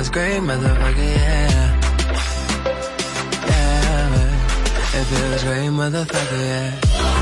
[0.00, 1.80] feels great, motherfucker, yeah.
[3.46, 7.19] Yeah, it feels great, motherfucker, yeah.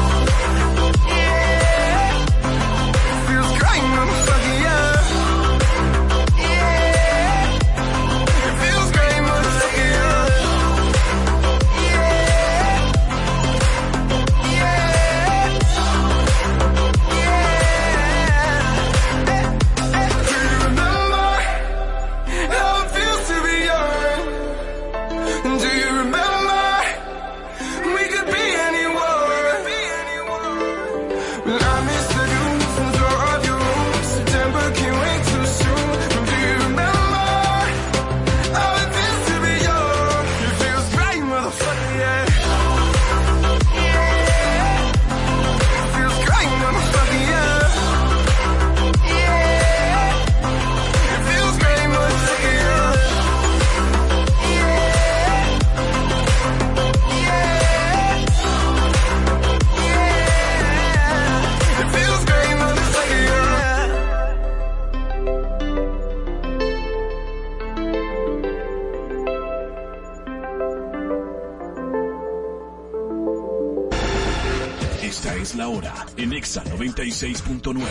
[77.74, 77.86] 96.9.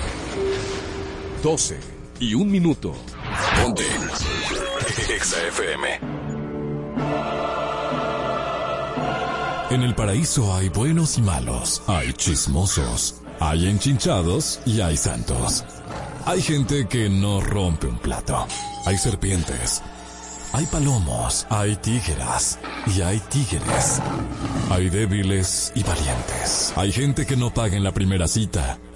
[1.44, 1.80] 12
[2.20, 2.95] y un minuto.
[3.61, 3.83] Ponte.
[5.14, 5.88] Exa FM.
[9.70, 15.66] En el paraíso hay buenos y malos, hay chismosos, hay enchinchados y hay santos.
[16.25, 18.48] Hay gente que no rompe un plato.
[18.86, 19.81] Hay serpientes.
[20.53, 22.58] Hay palomos, hay tígeras
[22.95, 24.02] y hay tigres.
[24.70, 26.73] Hay débiles y valientes.
[26.75, 28.80] Hay gente que no paga en la primera cita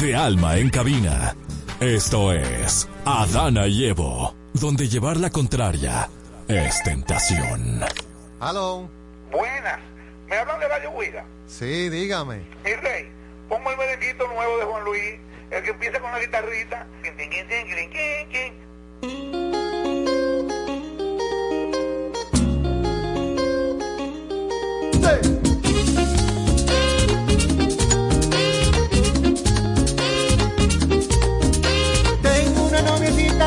[0.00, 1.36] De alma en cabina.
[1.78, 6.08] Esto es Adana y Evo, donde llevar la contraria
[6.48, 7.80] es tentación.
[8.40, 8.90] Aló.
[9.30, 9.78] Buenas.
[10.28, 11.24] ¿Me hablan de Radio Huida?
[11.46, 12.38] Sí, dígame.
[12.64, 13.08] Mi rey,
[13.48, 15.14] pongo el merenguito nuevo de Juan Luis,
[15.52, 16.86] el que empieza con la guitarrita.
[17.02, 18.64] Quin,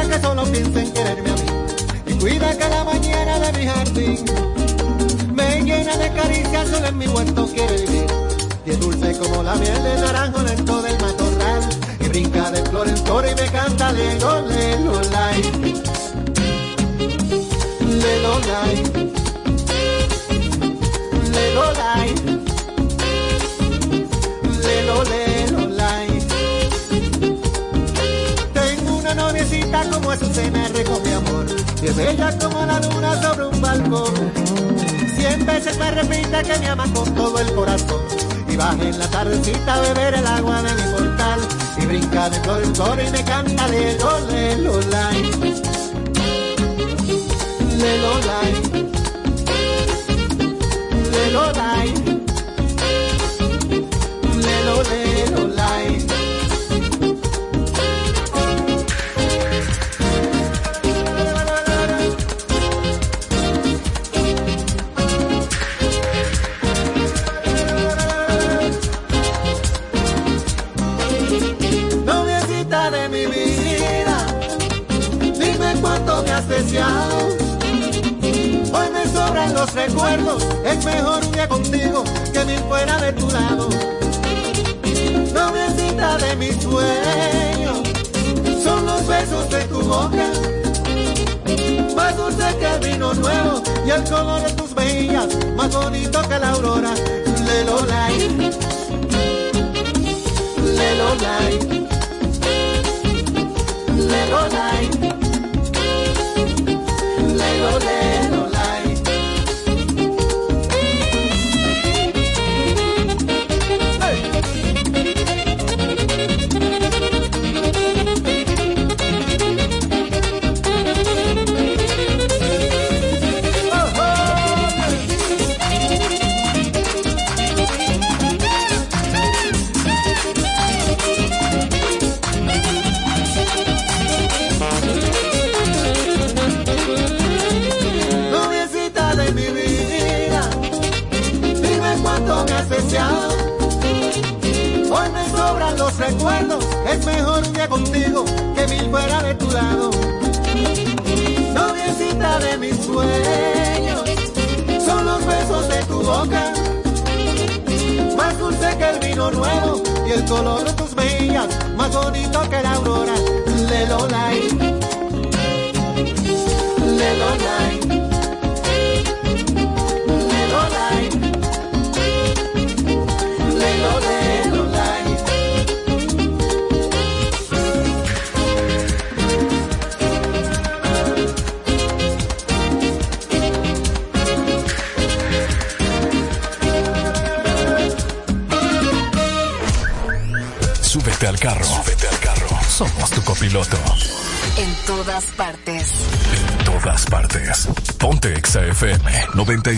[0.07, 1.41] que solo piensa en quererme a mí
[2.07, 4.25] y cuida cada mañana de mi jardín.
[5.33, 8.07] Me llena de caricias, solo en mi huerto quiere vivir.
[8.65, 11.61] Y es dulce como la miel de naranjo dentro del matorral.
[11.99, 15.41] Y brinca de flor en flor y me canta lelo, lelo, lai.
[17.81, 18.83] Lelo, lai.
[21.31, 22.46] Lelo, lai.
[30.07, 31.45] Como Azucena recoge amor.
[31.81, 34.13] Y es bella como la luna sobre un balcón.
[35.17, 38.01] Cien veces me repite que me ama con todo el corazón.
[38.47, 41.39] Y baja en la tardecita a beber el agua de mi portal.
[41.77, 45.21] Y brinca de flor en flor y me canta lelo, lai
[47.77, 48.53] Lelo, lai
[51.11, 52.16] Lelo, lai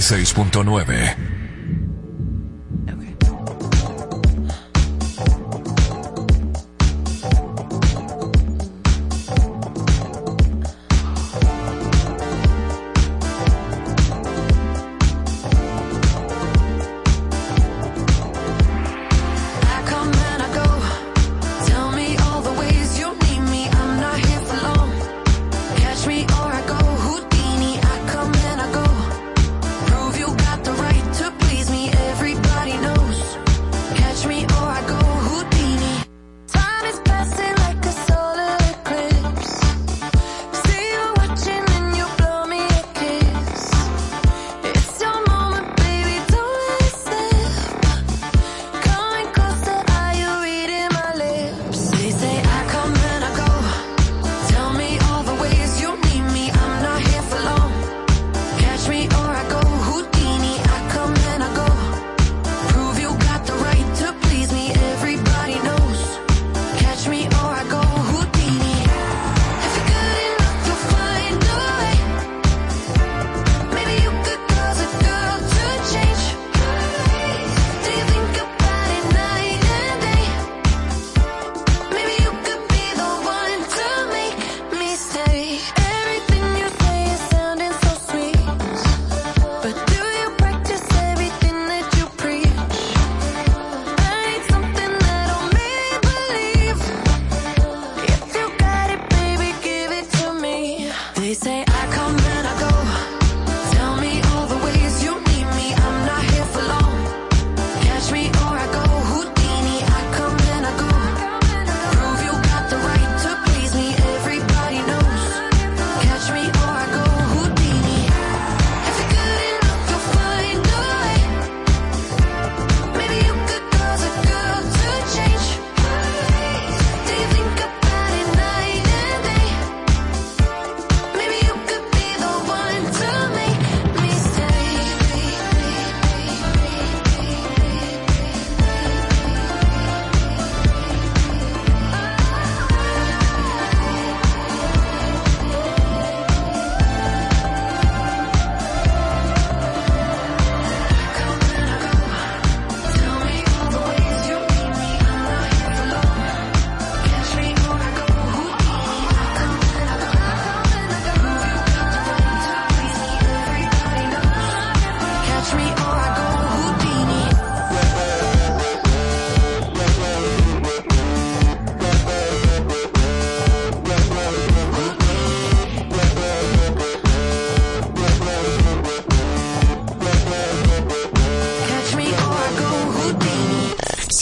[0.01, 1.28] 96.9.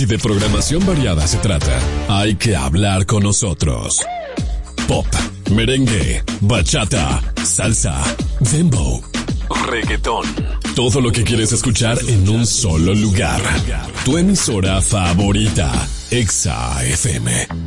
[0.07, 4.01] de programación variada se trata, hay que hablar con nosotros.
[4.87, 5.05] Pop,
[5.51, 8.01] merengue, bachata, salsa,
[8.39, 9.01] dembow,
[9.69, 10.25] reggaetón.
[10.75, 13.41] Todo lo que quieres escuchar en un solo lugar.
[14.05, 15.71] Tu emisora favorita,
[16.11, 17.66] Exa FM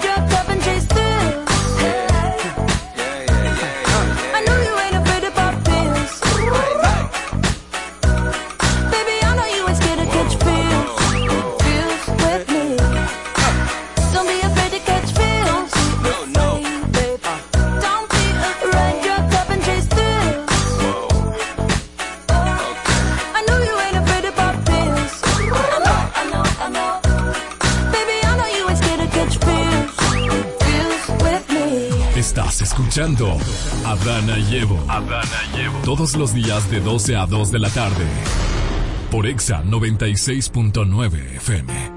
[33.01, 33.37] escuchando
[33.85, 34.79] a Dana Llevo.
[34.87, 38.05] A Dana Todos los días de 12 a 2 de la tarde.
[39.09, 41.90] Por Exa 96.9 FM.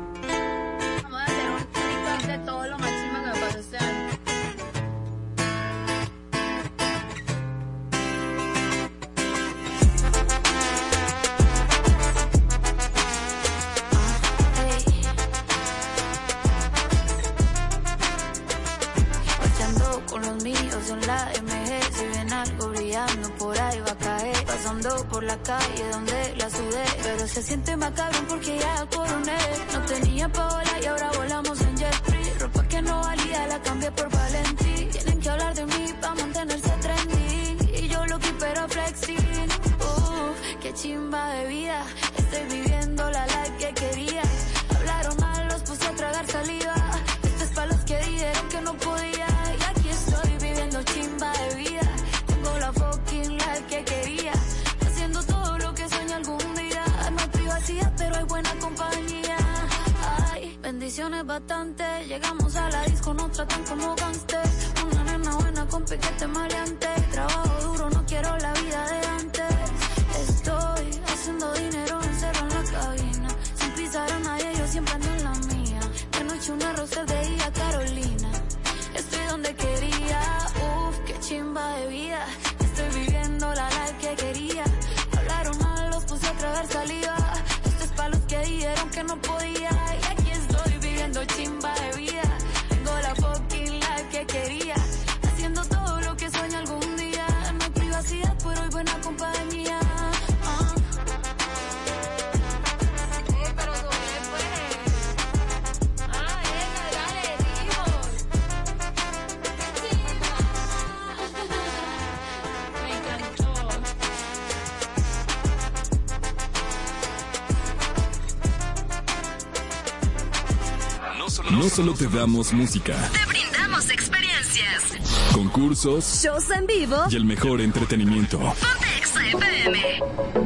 [122.14, 122.94] damos música.
[123.12, 124.84] Te brindamos experiencias.
[125.32, 126.22] Concursos.
[126.22, 126.96] Shows en vivo.
[127.10, 128.38] Y el mejor entretenimiento.
[128.38, 128.86] Ponte
[129.32, 130.43] FM.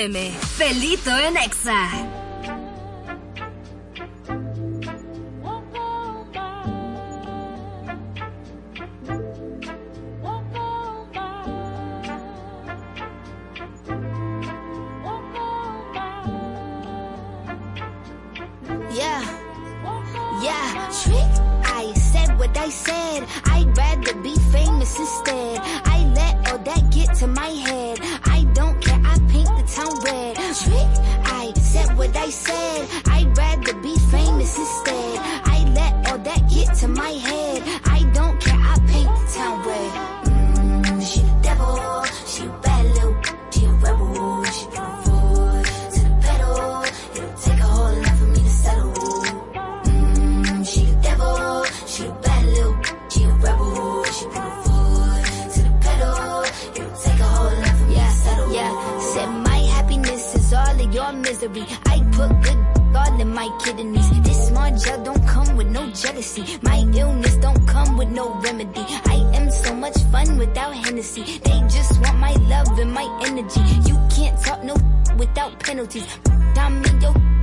[0.00, 0.29] FM.
[61.42, 64.10] I put good God in my kidneys.
[64.20, 66.58] This small gel don't come with no jealousy.
[66.60, 68.84] My illness don't come with no remedy.
[69.06, 71.38] I am so much fun without Hennessy.
[71.38, 73.62] They just want my love and my energy.
[73.88, 74.76] You can't talk no
[75.16, 76.04] without penalties.
[76.54, 77.14] Dime your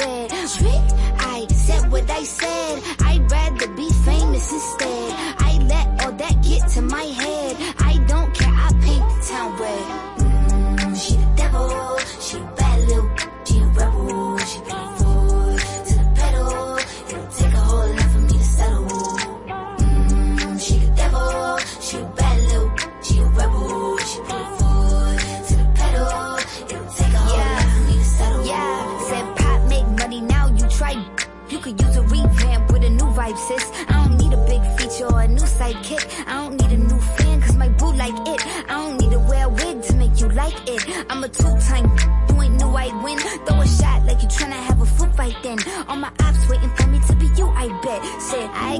[0.00, 2.82] I said what I said.
[3.00, 3.13] I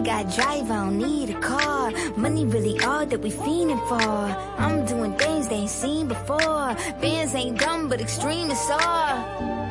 [0.04, 1.90] got drive, I don't need a car.
[2.16, 4.18] Money really all that we fiending for.
[4.62, 6.76] I'm doing things they ain't seen before.
[7.00, 9.64] Bands ain't dumb, but extreme is all.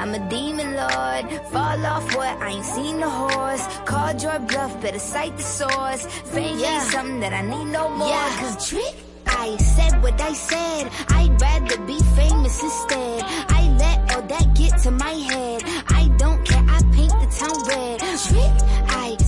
[0.00, 1.24] I'm a demon lord.
[1.52, 2.36] Fall off what?
[2.40, 3.64] I ain't seen the horse.
[3.84, 6.06] Called your bluff, better cite the source.
[6.32, 6.74] Fame yeah.
[6.74, 8.08] ain't something that I need no more.
[8.08, 8.94] Yeah, cause trick.
[9.26, 10.90] I said what I said.
[11.08, 13.22] I'd rather be famous instead.
[13.58, 15.62] I let all that get to my head.
[15.88, 16.64] I don't care.
[16.68, 17.98] I paint the town red.
[18.28, 18.54] Trick.
[18.88, 19.03] I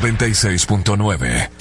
[0.00, 1.55] 96.9.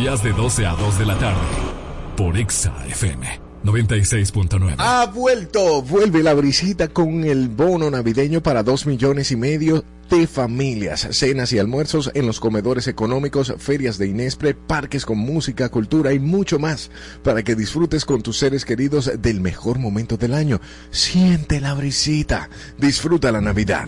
[0.00, 1.46] días de 12 a 2 de la tarde
[2.16, 4.76] por Exa FM 96.9.
[4.78, 10.26] Ha vuelto, vuelve la brisita con el bono navideño para 2 millones y medio de
[10.26, 16.14] familias, cenas y almuerzos en los comedores económicos, ferias de Inespre, parques con música, cultura
[16.14, 16.90] y mucho más,
[17.22, 20.62] para que disfrutes con tus seres queridos del mejor momento del año.
[20.90, 23.86] Siente la brisita, disfruta la Navidad.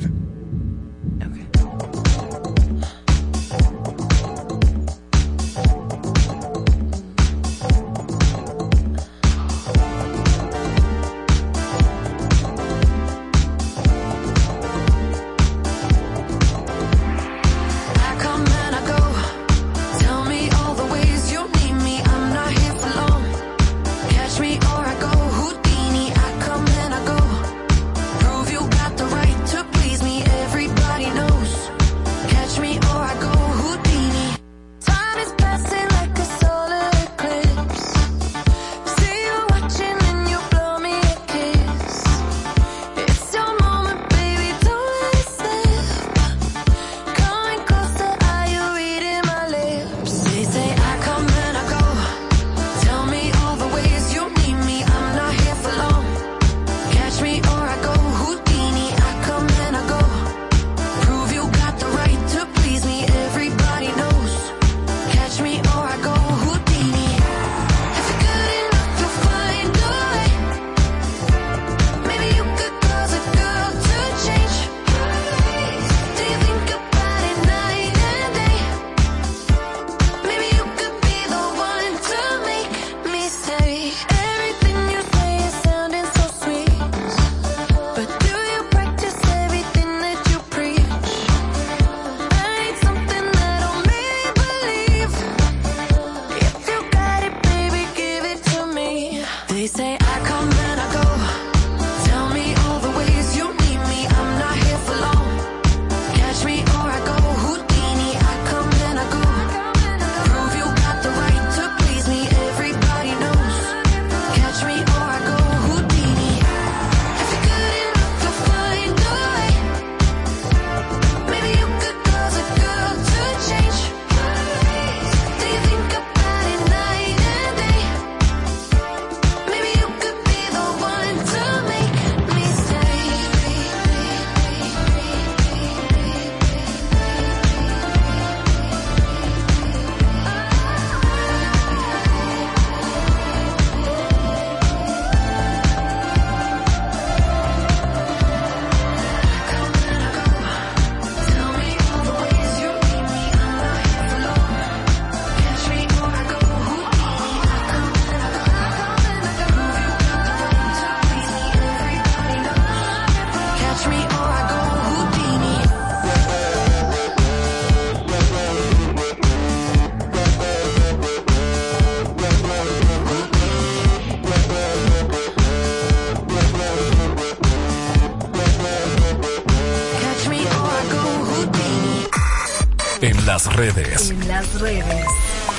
[183.46, 184.10] redes.
[184.10, 185.06] En las redes.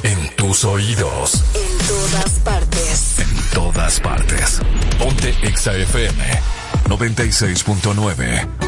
[0.03, 1.43] En tus oídos.
[1.53, 3.19] En todas partes.
[3.19, 4.59] En todas partes.
[4.97, 6.23] Ponte Exa FM
[6.87, 8.62] 96.9.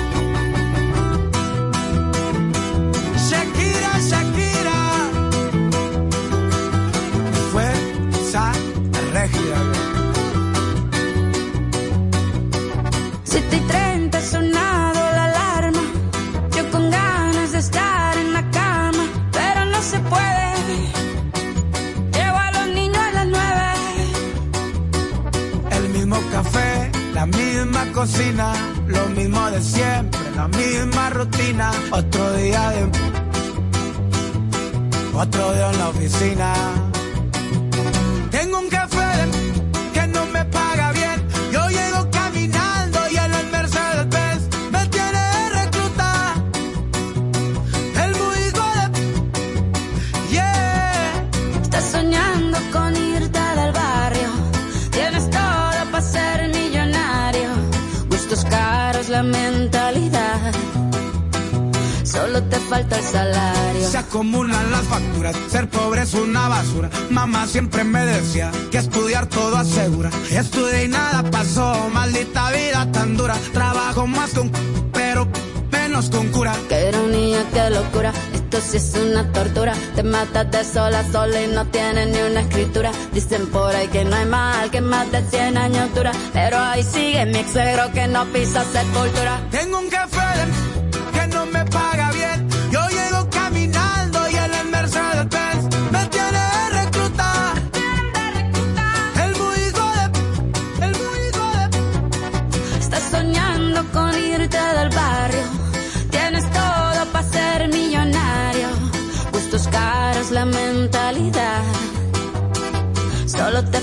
[80.36, 82.92] Matas de sola a sola y no tienes ni una escritura.
[83.14, 86.12] Dicen por ahí que no hay mal que más de 100 años dura.
[86.34, 87.54] Pero ahí sigue mi ex
[87.94, 89.40] que no pisa sepultura.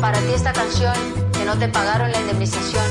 [0.00, 0.94] Para ti esta canción
[1.32, 2.84] que no te pagaron la indemnización.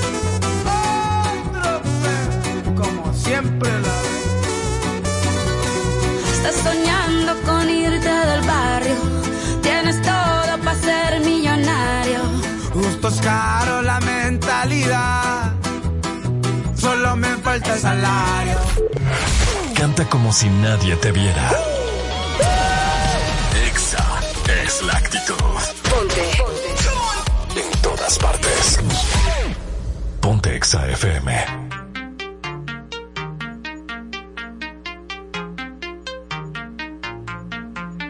[2.76, 3.98] Como siempre la
[6.34, 8.96] Estás soñando con irte del barrio.
[9.62, 12.20] Tienes todo para ser millonario.
[12.74, 15.54] Gustos caros, la mentalidad.
[16.76, 18.58] Solo me falta el salario.
[19.76, 21.52] Canta como si nadie te viera.
[23.68, 24.06] Exa
[24.64, 25.77] es la actitud.
[28.08, 28.80] Todas partes.
[30.22, 30.56] Ponte
[30.88, 31.30] FM.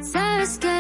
[0.04, 0.78] Sabes que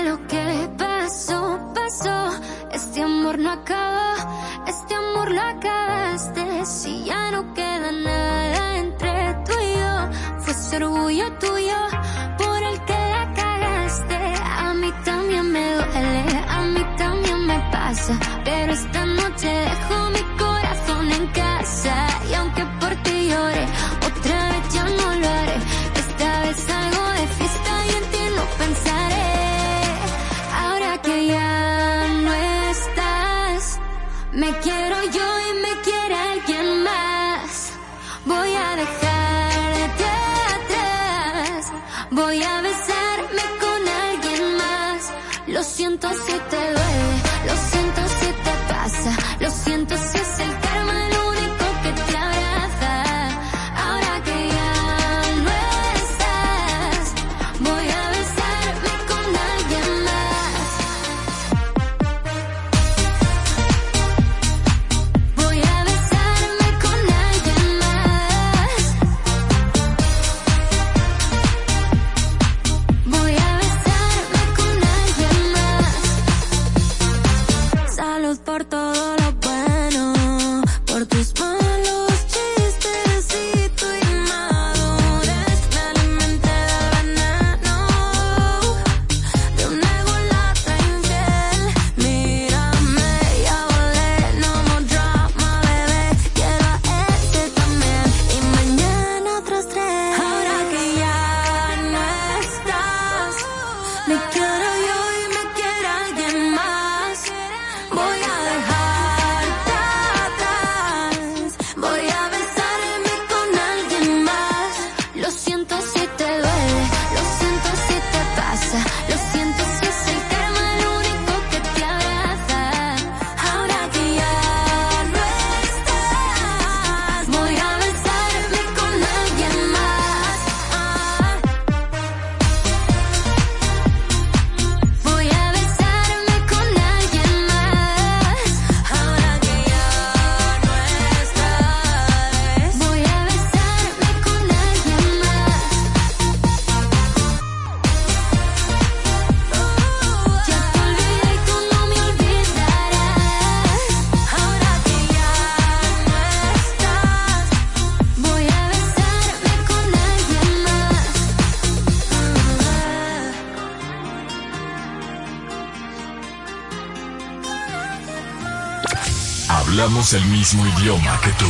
[169.88, 171.46] Hablamos el mismo idioma que tú.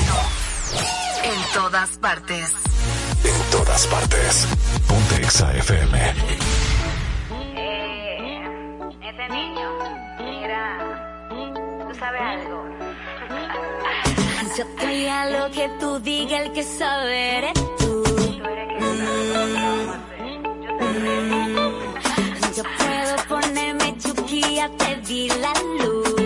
[1.24, 2.54] En todas partes.
[3.24, 4.48] En todas partes.
[4.88, 6.14] Ponte Exa FM.
[9.02, 9.70] Ese niño,
[10.20, 11.28] mira,
[11.90, 12.64] tú sabes algo.
[14.56, 18.04] Yo estoy a lo que tú digas, el que sabe eres tú.
[22.56, 26.17] Yo puedo ponerme chuquilla, te di la luz.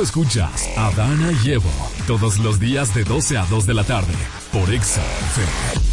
[0.00, 1.70] Escuchas a Dana y Evo
[2.06, 4.14] todos los días de 12 a 2 de la tarde
[4.52, 5.88] por Exa FM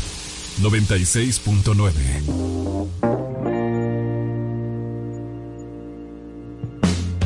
[0.61, 1.91] 96.9.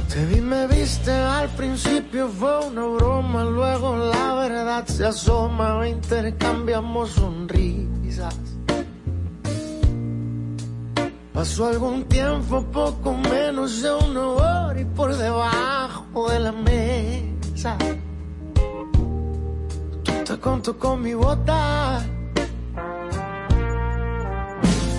[0.08, 7.12] Te vi, me viste, al principio fue una broma, luego la verdad se asoma, intercambiamos
[7.12, 8.36] sonrisas.
[11.34, 13.92] Pasó algún tiempo, poco menos de
[20.60, 22.06] Contó con mi bota.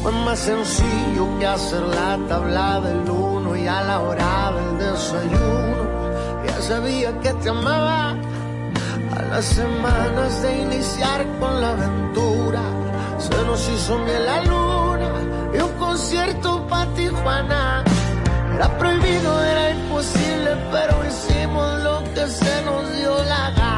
[0.03, 5.83] Fue más sencillo que hacer la tabla del uno y a la hora del desayuno.
[6.47, 8.13] Ya sabía que te amaba.
[8.13, 12.63] A las semanas de iniciar con la aventura,
[13.19, 15.13] se nos hizo miel la luna
[15.53, 17.85] y un concierto para Tijuana.
[18.55, 23.70] Era prohibido, era imposible, pero hicimos lo que se nos dio la gana.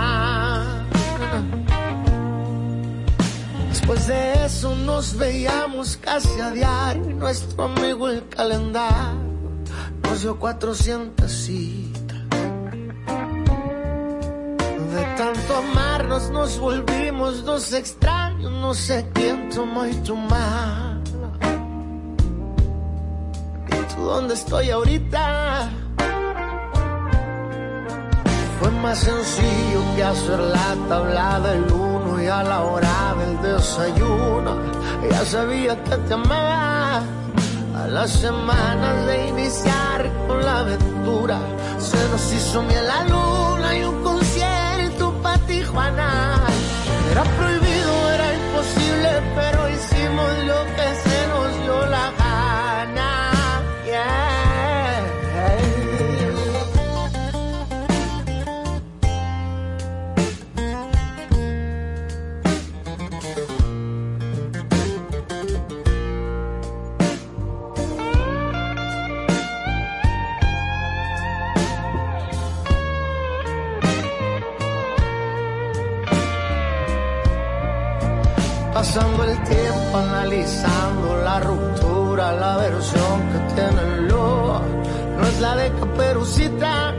[3.83, 7.11] Después de eso nos veíamos casi a diario.
[7.11, 9.19] y Nuestro amigo el calendario
[10.05, 12.19] nos dio 400 citas.
[14.95, 18.53] De tanto amarnos nos volvimos dos extraños.
[18.53, 20.15] No sé quién tomó y tu.
[23.67, 25.71] ¿Y tú dónde estoy ahorita?
[28.61, 31.92] Fue más sencillo que hacer la tabla del uno
[32.23, 34.57] y a la hora del desayuno.
[35.11, 37.03] Ya sabía que te amaba.
[37.75, 41.39] A las semanas de iniciar con la aventura,
[41.79, 46.35] se nos hizo miel la luna y un concierto para Tijuana.
[47.11, 47.72] Era prohibido,
[79.55, 84.61] tiempo analizando la ruptura, la versión que tiene lobo
[85.19, 86.95] no es la de Caperucita.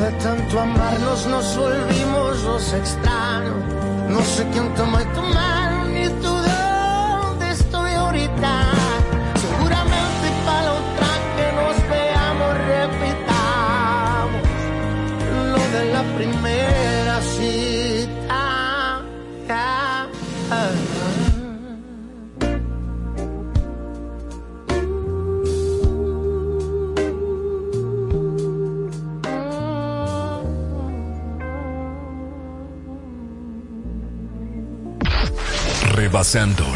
[0.00, 3.56] De tanto amarnos nos volvimos los extraños.
[4.08, 6.43] No sé quién toma tu mano ni tú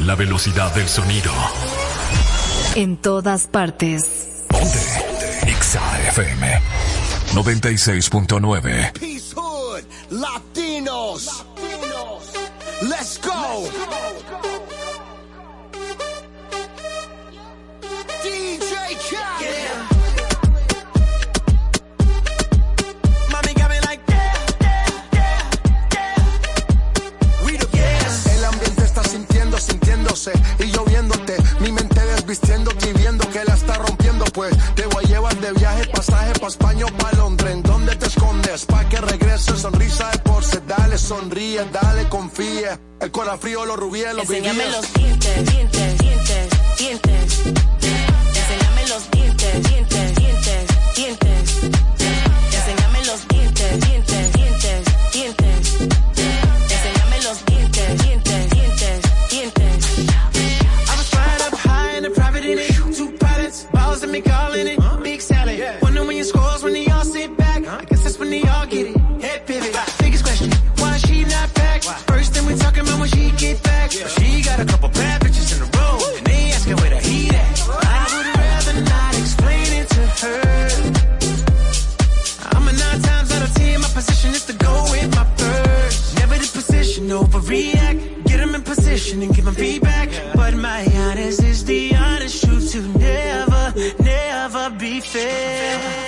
[0.00, 1.32] La velocidad del sonido.
[2.74, 4.44] En todas partes.
[5.46, 5.80] Exa
[6.10, 6.60] FM
[7.32, 9.07] 96.9.
[36.38, 37.52] pa' España o pa' Londres.
[37.52, 38.64] ¿En dónde te escondes?
[38.66, 40.60] Pa' que regrese, sonrisa de porce.
[40.66, 42.78] Dale, sonríe, dale, confía.
[43.00, 44.76] El corazón frío, los rubíes, los Enséñame vivíes.
[44.76, 47.38] los dientes, dientes, dientes, dientes.
[47.46, 50.66] Enséñame los dientes, dientes, dientes,
[50.96, 51.97] dientes.
[89.08, 90.08] Position and them feedback.
[90.34, 95.98] But my honest is the honest truth to never, never be fair.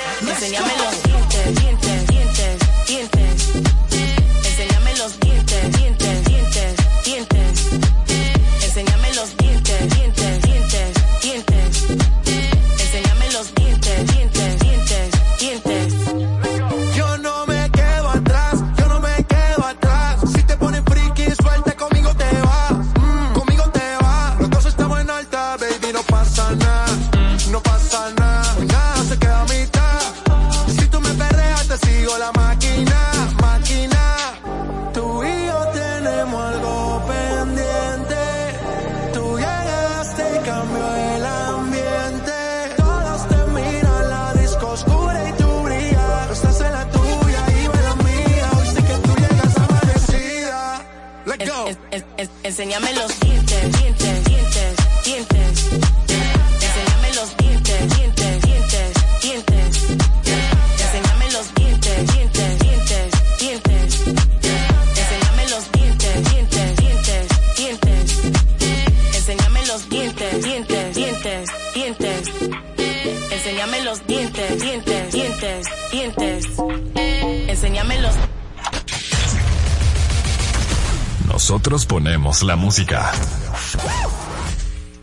[82.43, 83.12] La música.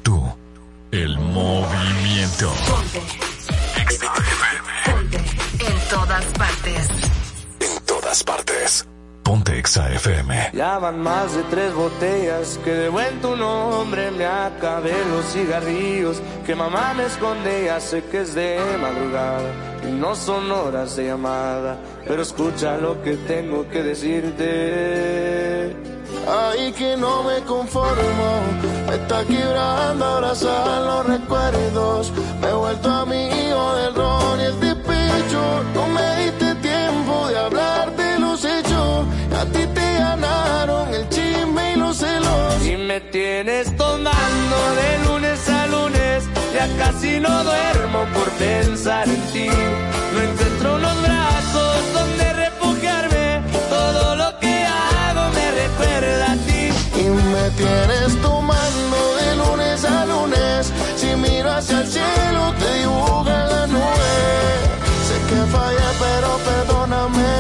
[0.02, 0.24] Tú,
[0.92, 2.52] el movimiento.
[5.60, 6.88] En todas partes.
[7.60, 8.88] En todas partes.
[9.24, 10.52] Ponte Exa FM.
[10.54, 16.22] Ya van más de tres botellas que de buen tu nombre me acabé los cigarrillos
[16.46, 19.52] que mamá me esconde ya sé que es de madrugada
[19.84, 21.78] y no son horas de llamada
[22.08, 25.17] pero escucha lo que tengo que decirte
[26.76, 28.42] Que no me conformo,
[28.88, 32.12] me está quebrando abrazar los recuerdos.
[32.42, 35.64] Me he vuelto amigo del ron y el despecho.
[35.74, 39.06] No me diste tiempo de hablar de los hechos.
[39.40, 42.66] A ti te ganaron el chisme y los celos.
[42.66, 49.22] y me tienes tomando de lunes a lunes ya casi no duermo por pensar en
[49.34, 52.37] ti no encuentro unos brazos donde
[57.58, 60.72] tienes tomando de lunes a lunes.
[60.96, 64.14] Si miro hacia el cielo te dibuja la nube.
[65.08, 67.36] Sé que fallé, pero perdóname.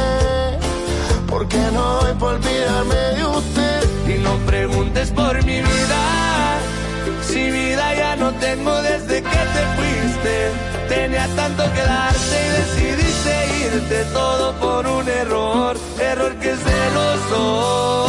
[1.27, 3.81] Porque no doy por olvidarme de usted.
[4.07, 6.01] Y no preguntes por mi vida.
[7.21, 10.35] Si vida ya no tengo desde que te fuiste.
[10.89, 13.33] Tenía tanto que darte y decidiste
[13.65, 15.77] irte todo por un error.
[15.99, 18.06] Error que se lo soy.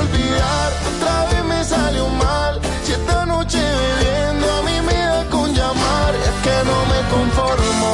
[0.00, 6.14] Otra vez me salió mal, si esta noche bebiendo a mí me da con llamar,
[6.14, 7.92] es que no me conformo,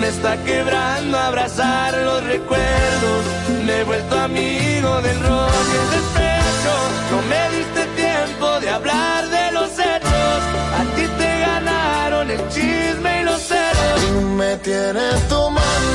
[0.00, 3.22] Me está quebrando abrazar los recuerdos.
[3.64, 6.74] Me he vuelto amigo del rock y el despecho.
[7.12, 10.38] No me diste tiempo de hablar de los hechos.
[10.80, 13.98] A ti te ganaron el chisme y los celos.
[14.08, 15.91] y me tienes tomando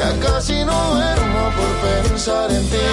[0.00, 2.86] ya casi no duermo por pensar en ti,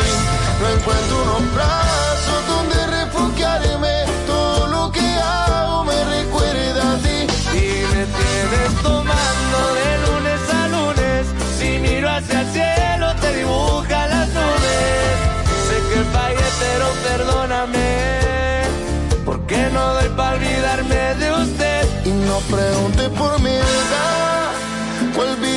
[0.59, 3.95] no encuentro unos brazos donde refugiarme,
[4.25, 5.07] todo lo que
[5.39, 7.19] hago me recuerda a ti.
[7.63, 11.27] Y me tienes tomando de lunes a lunes.
[11.57, 15.15] Si miro hacia el cielo, te dibuja las nubes.
[15.67, 17.87] Sé que fallé, pero perdóname.
[19.23, 21.87] Porque no doy para olvidarme de usted.
[22.03, 24.46] Y no preguntes por mi vida,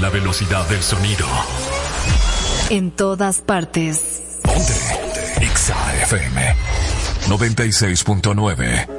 [0.00, 1.24] la velocidad del sonido.
[2.68, 4.40] En todas partes.
[5.40, 6.56] Exa FM
[7.28, 8.95] 96.9.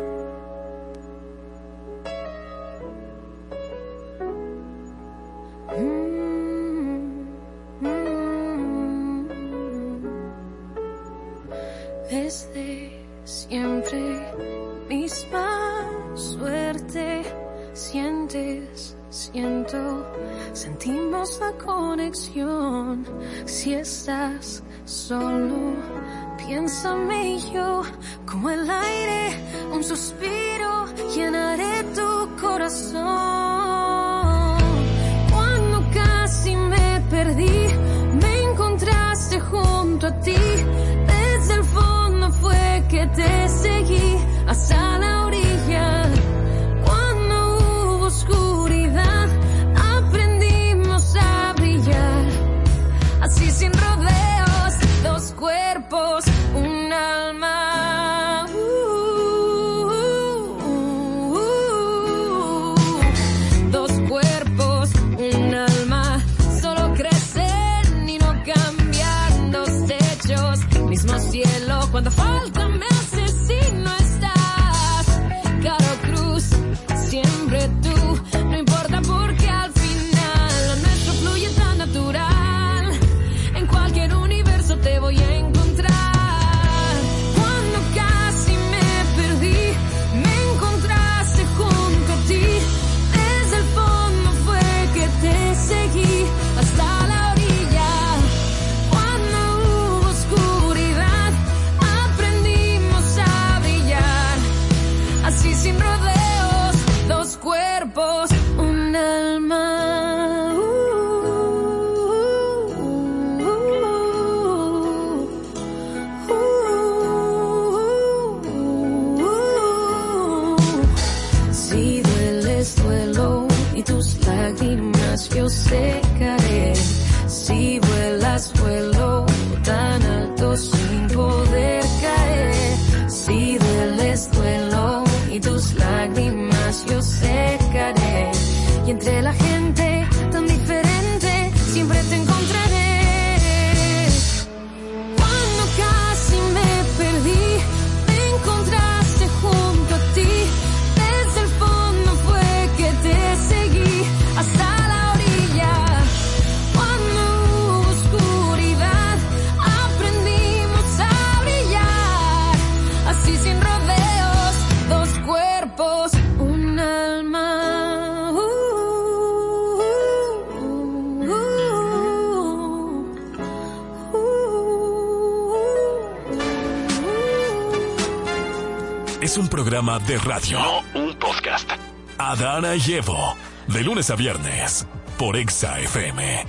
[179.78, 180.60] programa de radio.
[180.60, 181.70] No un podcast.
[182.18, 183.36] Adana y Evo.
[183.68, 184.88] De lunes a viernes.
[185.20, 186.46] Por Exa FM.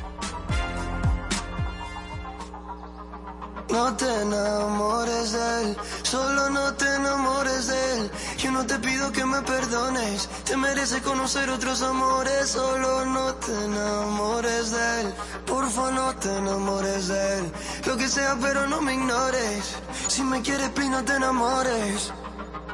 [3.68, 8.10] No te enamores de él, Solo no te enamores de él.
[8.38, 10.26] Yo no te pido que me perdones.
[10.46, 12.48] Te mereces conocer otros amores.
[12.48, 15.14] Solo no te enamores de él.
[15.44, 17.52] Porfa, no te enamores de él.
[17.84, 19.76] Lo que sea, pero no me ignores.
[20.06, 22.10] Si me quieres, please, no te enamores.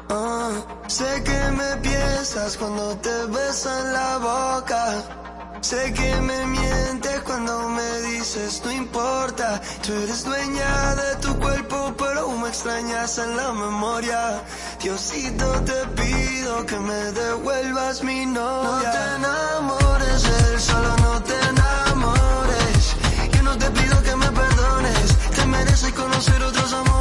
[0.09, 0.51] Ah,
[0.87, 5.03] sé que me piensas cuando te besan la boca.
[5.61, 9.59] Sé que me mientes cuando me dices no importa.
[9.81, 14.43] Tú eres dueña de tu cuerpo, pero aún me extrañas en la memoria.
[14.79, 18.83] Diosito, te pido que me devuelvas mi novia.
[18.83, 22.95] No te enamores él, solo no te enamores.
[23.33, 25.17] Yo no te pido que me perdones.
[25.35, 26.94] Te mereces conocer otros amores.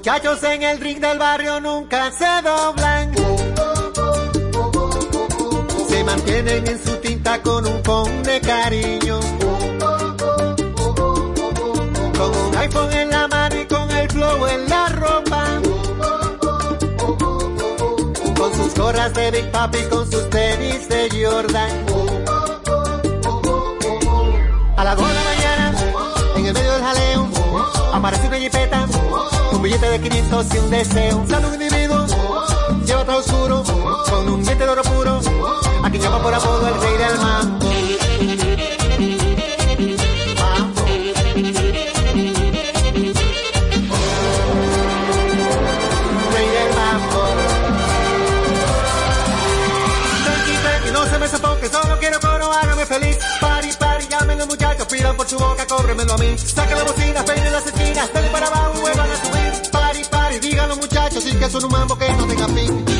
[0.00, 3.12] Muchachos en el ring del barrio nunca se doblan.
[5.90, 9.20] Se mantienen en su tinta con un con de cariño.
[12.16, 15.44] Con un iPhone en la mano y con el flow en la ropa.
[18.38, 21.70] Con sus gorras de Big Papi, con sus tenis de Jordan.
[24.78, 25.74] A las 2 de la mañana,
[26.36, 27.28] en el medio del jaleo,
[27.92, 28.86] aparece una jipeta,
[29.70, 31.24] billete de 500 y un deseo.
[31.28, 32.06] Sale un individuo,
[32.84, 33.62] lleva todo oscuro,
[34.10, 35.20] con un diente de oro puro,
[35.84, 37.70] a quien llama por apodo el rey del mambo.
[52.88, 53.18] Feliz.
[53.40, 56.36] Pari, pari, llamen los muchachos, pidan por su boca, cóbremelo a mí.
[56.36, 59.39] Saca la bocina, peine las esquinas, dale para abajo vuelvan a subir.
[60.70, 62.99] Los muchachos, y que son un mambo que no tenga fin.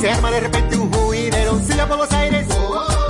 [0.00, 1.58] se arma de repente un juidero.
[1.60, 2.46] Silla por los aires,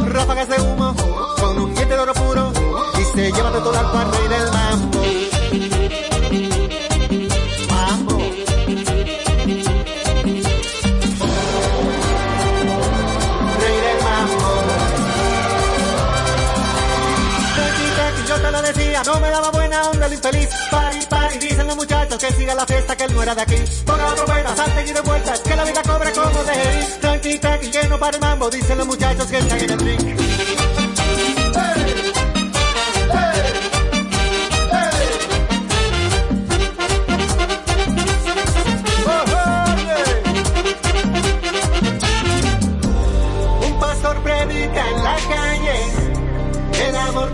[0.07, 0.95] ráfagas de humo,
[1.39, 2.53] con un diente de oro puro
[2.99, 4.99] y se lleva de todo al cuarto y del mambo.
[7.70, 8.18] Mambo.
[13.61, 14.47] Rey del mambo.
[18.28, 20.49] Yo te lo decía, no me daba buena onda el infeliz.
[20.70, 23.57] Pari, pari, dicen los muchachos que siga la fiesta, que él no era de aquí.
[23.84, 26.87] Ponga otro buena, salte y de vueltas, la vida cobra como de.
[27.01, 30.17] Tranqui, tranqui, que no para el mambo, dicen los muchachos que están en el ring.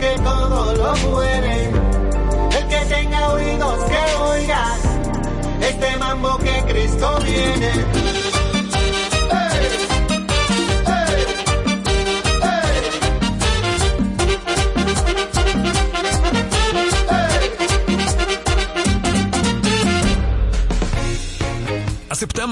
[0.01, 1.67] Que todo lo puede.
[1.67, 4.77] El que tenga oídos que oiga
[5.61, 8.02] este mambo que Cristo viene.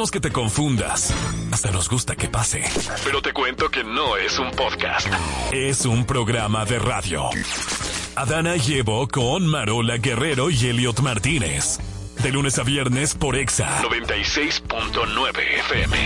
[0.01, 1.15] Aceptamos que te confundas.
[1.53, 2.65] Hasta nos gusta que pase.
[3.05, 5.07] Pero te cuento que no es un podcast.
[5.53, 7.29] Es un programa de radio.
[8.17, 11.81] Adana llevo con Marola Guerrero y Elliot Martínez.
[12.23, 15.99] De lunes a viernes por Exa 96.9 FM.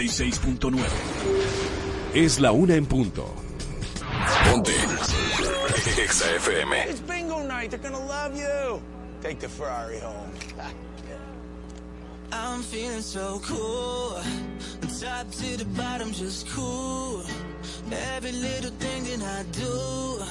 [0.00, 0.80] 96.9.
[2.14, 3.34] Es la una en punto.
[4.50, 4.72] Ponte.
[6.02, 6.88] Exa FM.
[6.88, 7.70] It's bingo night.
[7.70, 8.80] They're gonna love you.
[9.20, 10.32] Take the Ferrari home.
[12.32, 14.18] I'm feeling so cool.
[15.00, 17.22] Top to the bottom, just cool.
[18.16, 20.24] Every little thing that I do.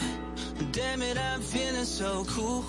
[0.71, 2.63] Damn it, I'm feeling so cool.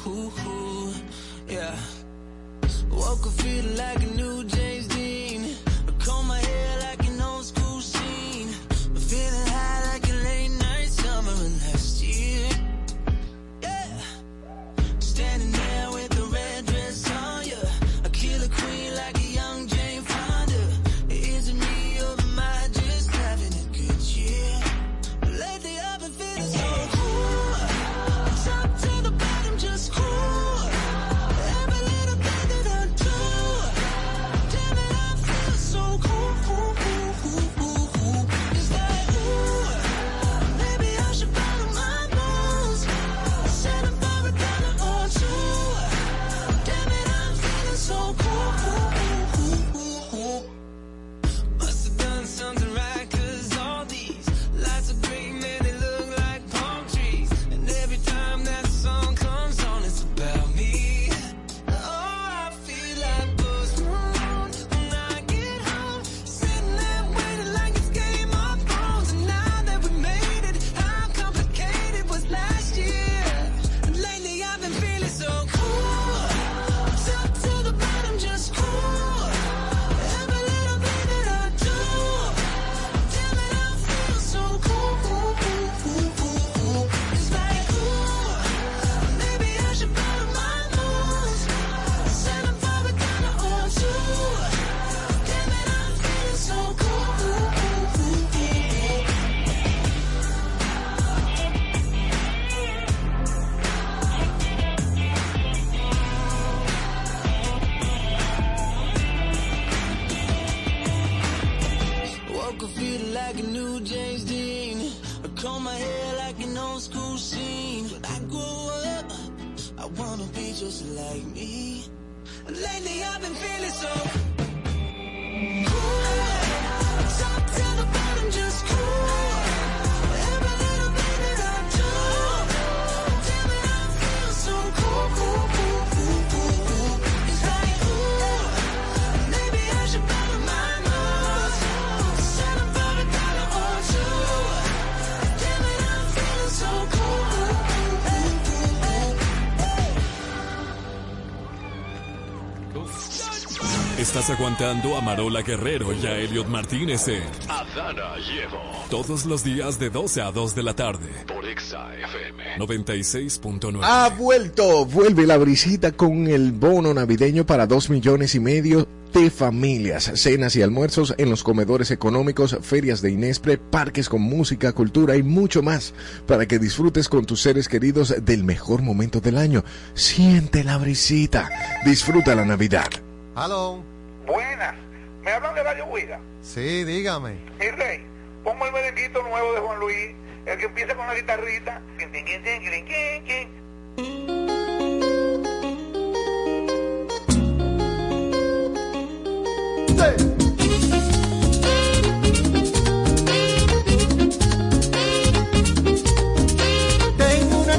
[154.20, 158.60] Estás aguantando a Marola Guerrero y a Elliot Martínez en Adana Llevo.
[158.90, 161.08] Todos los días de 12 a 2 de la tarde.
[161.26, 163.80] Por Exa FM 96.9.
[163.82, 169.30] Ha vuelto, vuelve la brisita con el bono navideño para dos millones y medio de
[169.30, 175.16] familias, cenas y almuerzos en los comedores económicos, ferias de Inespre, parques con música, cultura
[175.16, 175.94] y mucho más
[176.26, 179.64] para que disfrutes con tus seres queridos del mejor momento del año.
[179.94, 181.48] Siente la brisita,
[181.86, 182.90] disfruta la Navidad.
[183.34, 183.89] Hello.
[184.30, 184.76] Buenas.
[185.24, 186.20] ¿Me hablan de Radio Huida?
[186.40, 187.40] Sí, dígame.
[187.58, 188.06] Mi rey,
[188.44, 190.14] pongo el merenguito nuevo de Juan Luis,
[190.46, 191.82] el que empieza con la guitarrita.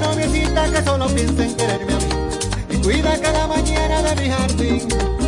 [0.01, 2.09] Noviecita que solo piensa en quererme a mí
[2.69, 5.20] y cuida cada mañana de mi jardín.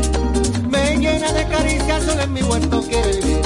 [1.04, 3.42] Llena de caricias, solo en mi huerto quiere vivir.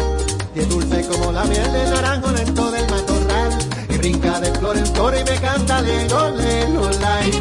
[0.53, 3.57] Y es dulce como la miel del naranjo dentro del matorral.
[3.89, 7.31] Y brinca de flor en flor y me canta lelo, lelo, lai.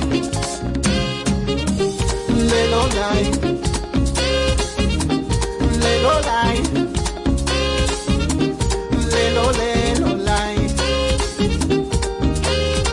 [2.51, 3.31] Lelo, lai.
[5.83, 6.63] Lelo, lai.
[9.13, 10.57] Lelo, lelo, lai.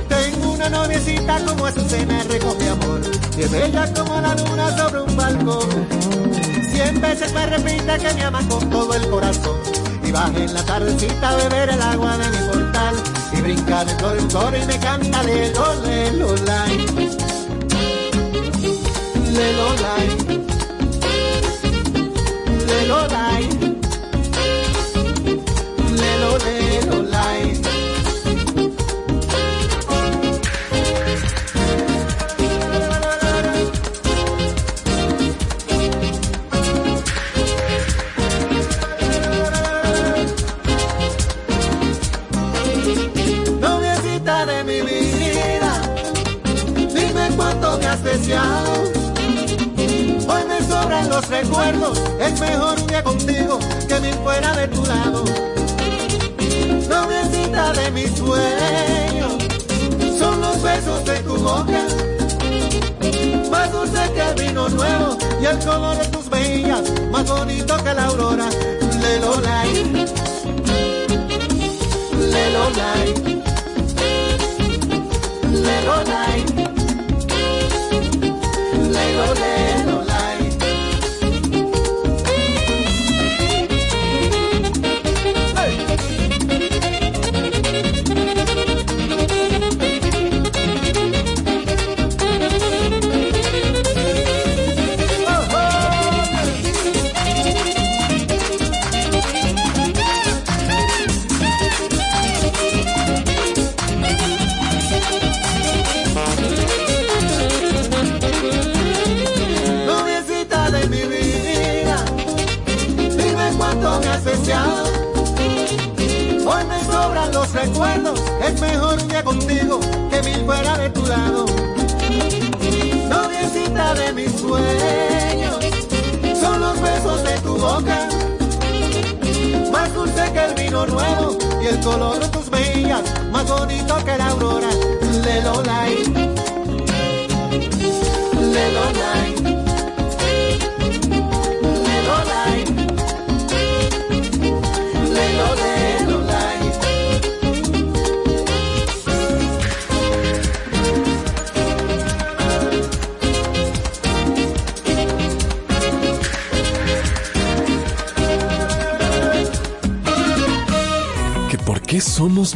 [0.10, 3.00] Tengo una noviecita como Azucena recoge amor
[3.38, 6.33] Y es bella como la luna sobre un balcón
[6.84, 9.58] Cien veces me repite que me ama con todo el corazón.
[10.04, 12.96] Y baja en la tardecita a beber el agua de mi portal.
[13.32, 16.78] Y brinca de flor en flor y me canta lelo, lelo, lai.
[19.32, 20.08] Lelo, lai.
[22.68, 23.73] Lelo, lai
[51.08, 52.02] los recuerdos.
[52.20, 55.24] Es mejor día contigo que mil fuera de tu lado.
[56.90, 59.34] Noviecita de mis sueños,
[60.18, 61.82] son los besos de tu boca.
[63.52, 66.82] Más dulce que el vino nuevo y el color de tus mejillas,
[67.12, 68.50] más bonito que la aurora.
[69.02, 70.10] Lelo light,
[72.32, 72.70] lelo
[75.52, 76.63] lelo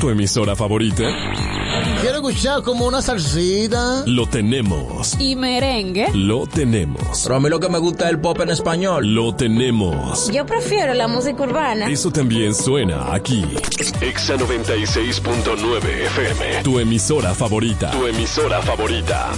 [0.08, 1.04] tu emisora favorita?
[2.00, 4.04] Quiero escuchar como una salsita.
[4.06, 5.20] Lo tenemos.
[5.20, 6.08] Y merengue.
[6.14, 7.24] Lo tenemos.
[7.24, 9.06] Pero a mí lo que me gusta es el pop en español.
[9.14, 10.32] Lo tenemos.
[10.32, 11.90] Yo prefiero la música urbana.
[11.90, 13.44] Eso también suena aquí.
[14.00, 16.64] Exa 96.9 FM.
[16.64, 17.92] Tu emisora favorita.
[17.92, 19.32] Tu emisora favorita.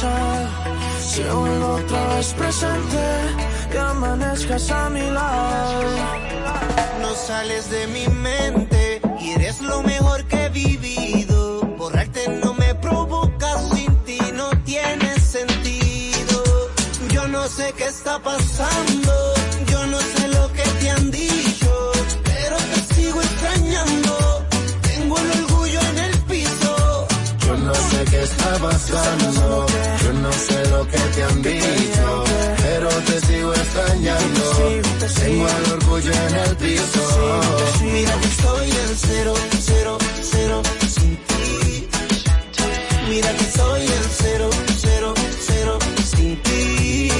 [0.00, 3.04] Que se vuelva otra vez presente
[3.74, 5.82] y amanezcas a mi lado.
[7.00, 11.62] No sales de mi mente y eres lo mejor que he vivido.
[11.78, 16.44] Borrarte no me provoca, sin ti no tiene sentido.
[17.10, 19.12] Yo no sé qué está pasando,
[19.66, 21.92] yo no sé lo que te han dicho,
[22.24, 24.46] pero te sigo extrañando.
[24.82, 27.08] Tengo el orgullo en el piso.
[27.46, 29.66] Yo no sé qué está pasando,
[30.38, 32.24] sé lo que te han dicho,
[32.62, 34.44] pero te sigo extrañando.
[35.20, 37.40] Tengo el orgullo en el piso.
[37.82, 41.88] Mira que estoy en cero, cero, cero sin ti.
[43.08, 45.14] Mira que estoy en cero, cero,
[45.46, 47.10] cero sin ti.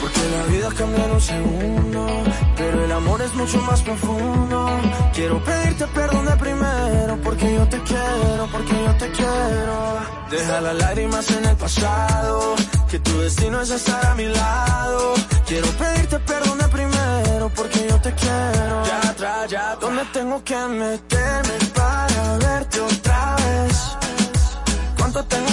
[0.00, 2.06] Porque la vida cambia en un segundo,
[2.56, 4.80] pero el amor es mucho más profundo.
[5.14, 9.99] Quiero pedirte perdón de primero, porque yo te quiero, porque yo te quiero.
[10.30, 12.54] Deja las lágrimas en el pasado,
[12.88, 15.14] que tu destino es estar a mi lado.
[15.44, 18.84] Quiero pedirte perdón de primero, porque yo te quiero.
[18.84, 23.76] Ya atrás, ya ¿Dónde tengo que meterme para verte otra vez?
[24.96, 25.49] ¿Cuánto tengo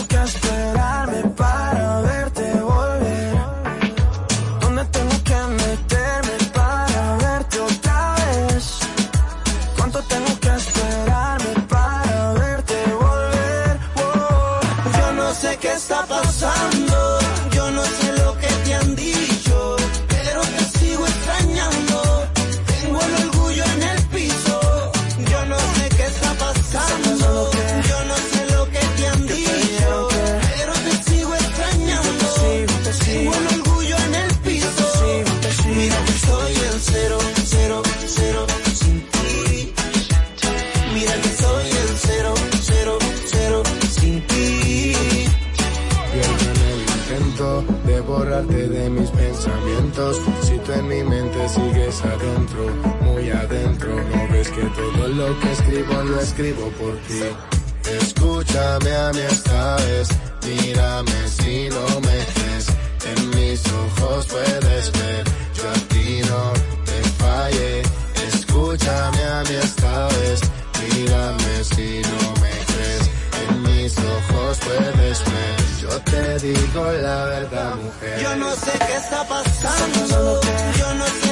[48.17, 50.21] borrarte de mis pensamientos.
[50.41, 52.63] Si tú en mi mente sigues adentro,
[53.01, 57.21] muy adentro, no ves que todo lo que escribo lo escribo por ti.
[58.01, 60.07] Escúchame a mí esta vez,
[60.47, 62.65] mírame si no me crees.
[63.11, 65.23] En mis ojos puedes ver,
[65.57, 66.41] yo a ti no
[66.87, 67.81] te fallé.
[68.29, 70.39] Escúchame a mí esta vez,
[70.81, 73.03] mírame si no me crees.
[73.43, 75.66] En mis ojos puedes ver.
[75.81, 78.19] Yo te digo la verdad, mujer.
[78.19, 80.41] Yo no sé qué está pasando.
[80.77, 81.26] Yo no sé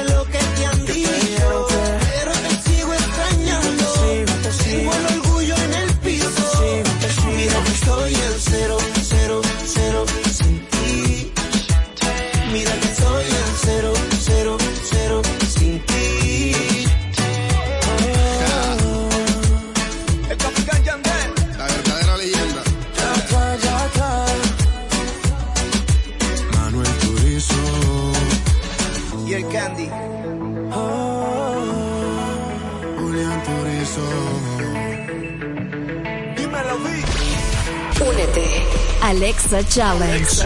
[39.16, 40.42] Alexa Challenge.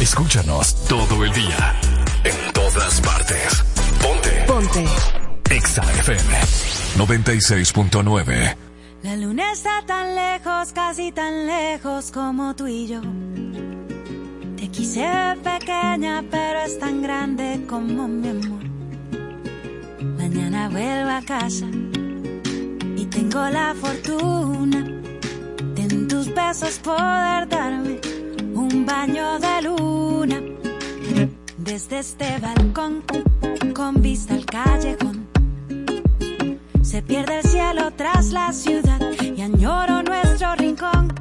[0.00, 1.74] Escúchanos todo el día.
[2.22, 3.64] En todas partes.
[4.00, 4.30] Ponte.
[4.46, 4.84] Ponte.
[5.50, 6.32] Exa FM
[6.96, 8.56] 96.9.
[9.02, 13.00] La luna está tan lejos, casi tan lejos como tú y yo.
[14.56, 15.10] Te quise
[15.42, 18.62] pequeña, pero es tan grande como mi amor.
[20.18, 21.66] Mañana vuelvo a casa
[22.96, 24.99] y tengo la fortuna
[26.82, 28.00] poder darme
[28.54, 30.40] un baño de luna.
[31.58, 33.02] Desde este balcón,
[33.74, 35.28] con vista al callejón.
[36.82, 41.12] Se pierde el cielo tras la ciudad y añoro nuestro rincón.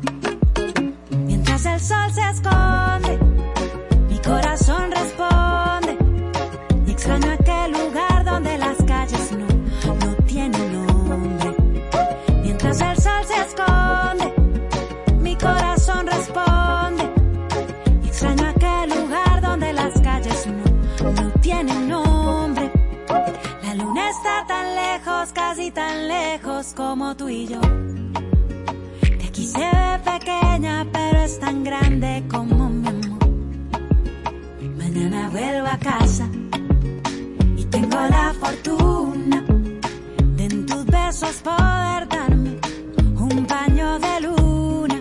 [1.25, 3.19] Mientras el sol se esconde,
[4.09, 4.91] mi corazón
[25.71, 27.59] tan lejos como tú y yo.
[29.01, 33.19] Te quise ver pequeña, pero es tan grande como mi amor.
[34.77, 36.27] Mañana vuelvo a casa
[37.57, 39.43] y tengo la fortuna
[40.35, 42.59] de en tus besos poder darme
[43.17, 44.95] un baño de luna.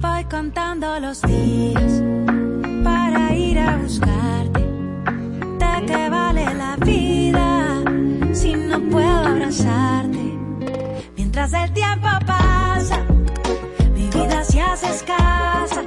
[0.00, 2.02] Voy contando los días
[2.84, 4.55] para ir a buscarte.
[8.78, 10.38] No puedo abrazarte?
[11.16, 13.00] Mientras el tiempo pasa,
[13.94, 15.82] mi vida se hace escasa.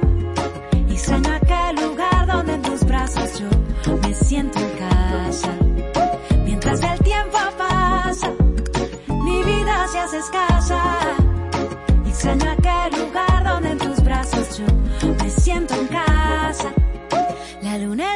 [0.88, 5.52] Extraño aquel lugar donde en tus brazos yo me siento en casa.
[6.44, 8.32] Mientras el tiempo pasa,
[9.08, 10.49] mi vida se hace escasa.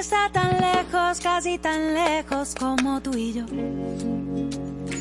[0.04, 3.46] Está tan lejos, casi tan lejos como tú y yo.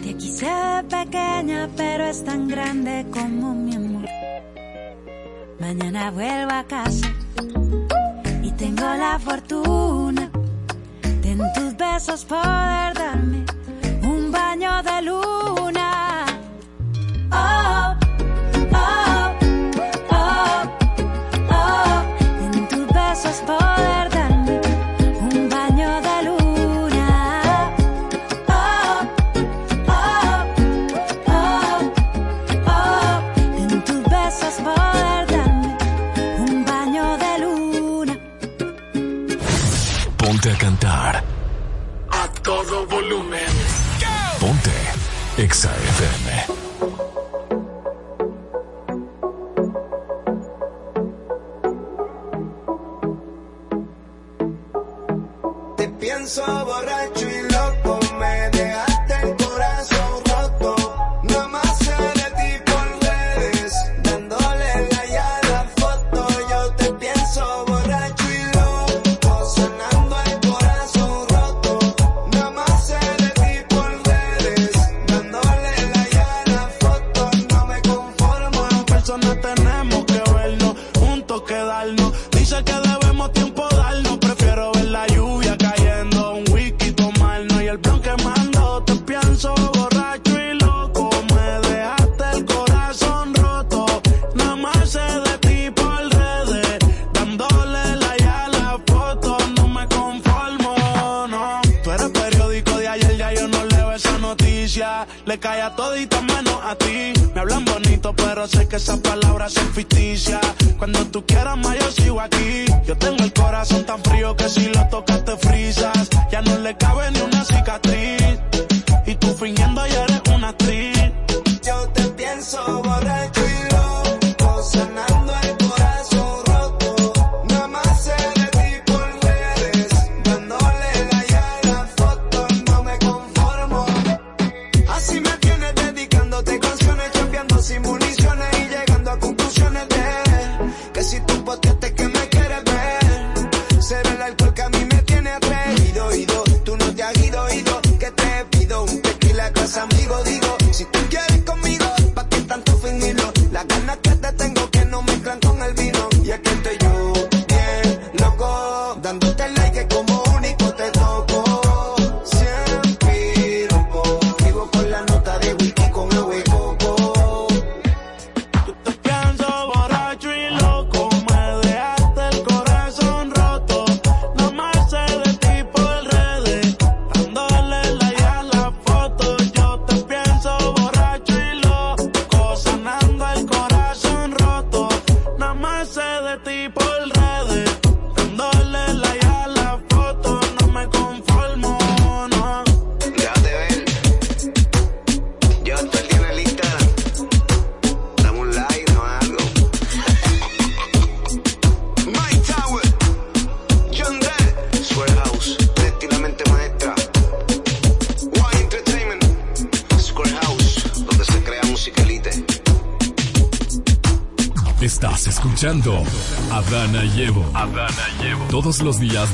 [0.04, 4.06] Te quise ver pequeña, pero es tan grande como mi amor.
[5.60, 7.08] Mañana vuelvo a casa
[8.42, 10.32] y tengo la fortuna
[11.22, 13.46] de en tus besos poder darme
[14.04, 15.63] un baño de luna.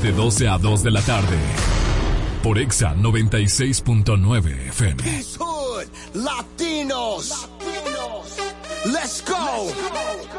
[0.10, 1.38] de 12 a 2 de la tarde.
[2.42, 5.04] Por Exa 96.9 FM.
[6.14, 7.48] Latinos.
[7.60, 8.38] Latinos.
[8.86, 9.66] Let's go.
[9.66, 10.39] Let's go.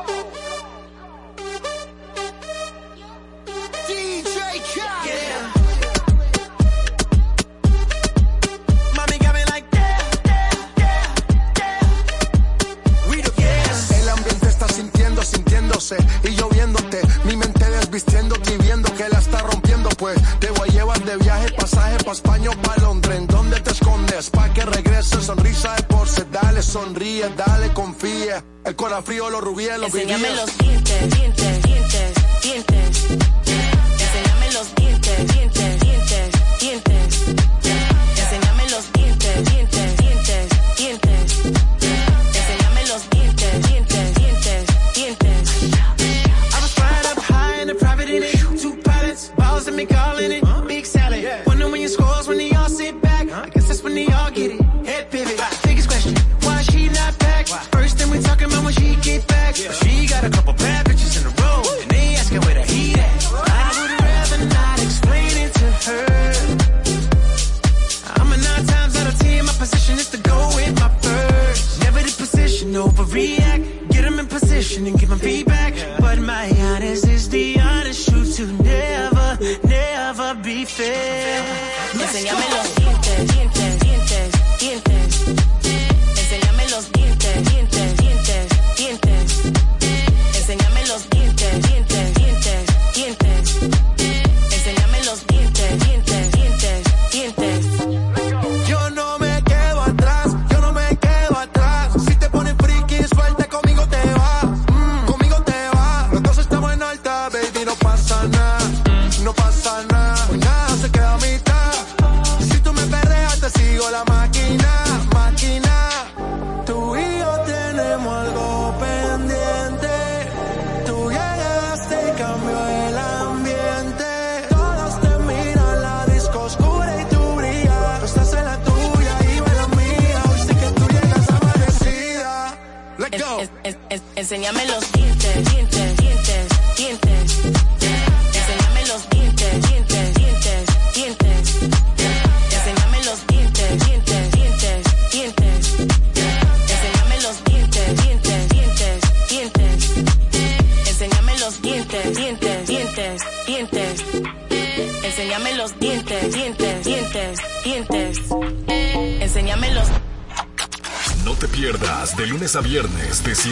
[30.19, 30.60] Dios.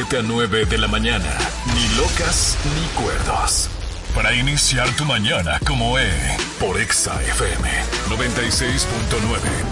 [0.09, 1.37] 7 a 9 de la mañana.
[1.75, 3.69] Ni locas ni cuerdos.
[4.15, 6.11] Para iniciar tu mañana como E.
[6.59, 7.69] Por Exa FM
[8.09, 9.68] 96.9.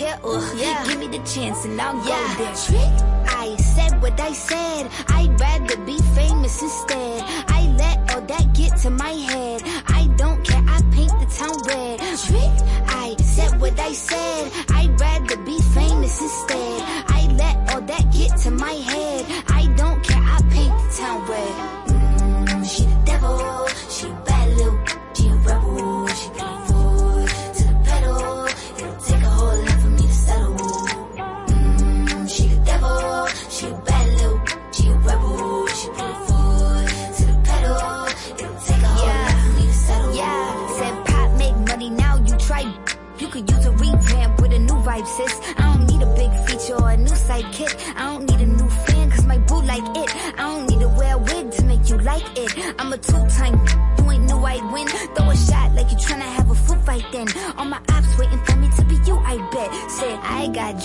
[0.00, 0.30] can't ugh.
[0.32, 0.86] Oh, yeah.
[0.86, 2.54] Give me the chance and I'll go there.
[2.66, 2.94] Trick.
[3.44, 4.82] I said what I said.
[5.08, 7.22] I'd rather be famous instead.
[7.58, 9.60] I let all that get to my head.
[9.98, 11.98] I don't care, I paint the town red.
[12.26, 12.54] Trick.
[13.04, 14.42] I said what I said.
[14.78, 16.76] I'd rather be famous instead.
[17.18, 19.09] I let all that get to my head.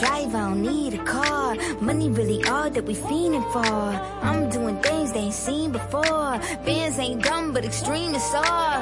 [0.05, 1.55] Drive, I don't need a car.
[1.81, 3.75] Money really all that we fiending for.
[4.27, 6.31] I'm doing things they ain't seen before.
[6.65, 8.77] Bands ain't dumb, but extreme is all.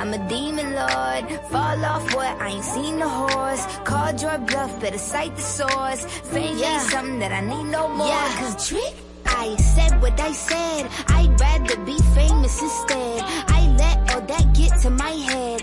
[0.00, 1.22] I'm a demon lord.
[1.50, 2.32] Fall off what?
[2.40, 3.64] I ain't seen the horse.
[3.84, 6.02] Called your bluff, better cite the source.
[6.32, 8.08] Fame ain't something that I need no more.
[8.08, 8.94] Yeah, cause trick.
[9.26, 10.88] I said what I said.
[11.08, 13.20] I'd rather be famous instead.
[13.58, 15.62] I let all that get to my head.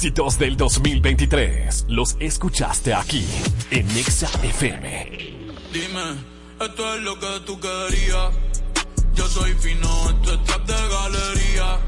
[0.00, 3.22] Éxitos del 2023 los escuchaste aquí
[3.70, 5.10] en Nexa FM.
[5.74, 6.16] Dime,
[6.58, 8.32] esto es lo que tú querías.
[9.12, 11.78] Yo soy fino, esto es trap de galería.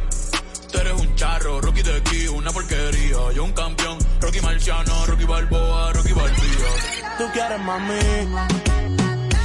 [0.70, 3.32] Tú eres un charro, Rocky de aquí, una porquería.
[3.34, 7.16] Yo un campeón, Rocky Marciano, Rocky Balboa, Rocky Balbía.
[7.16, 7.98] Tú quieres mami,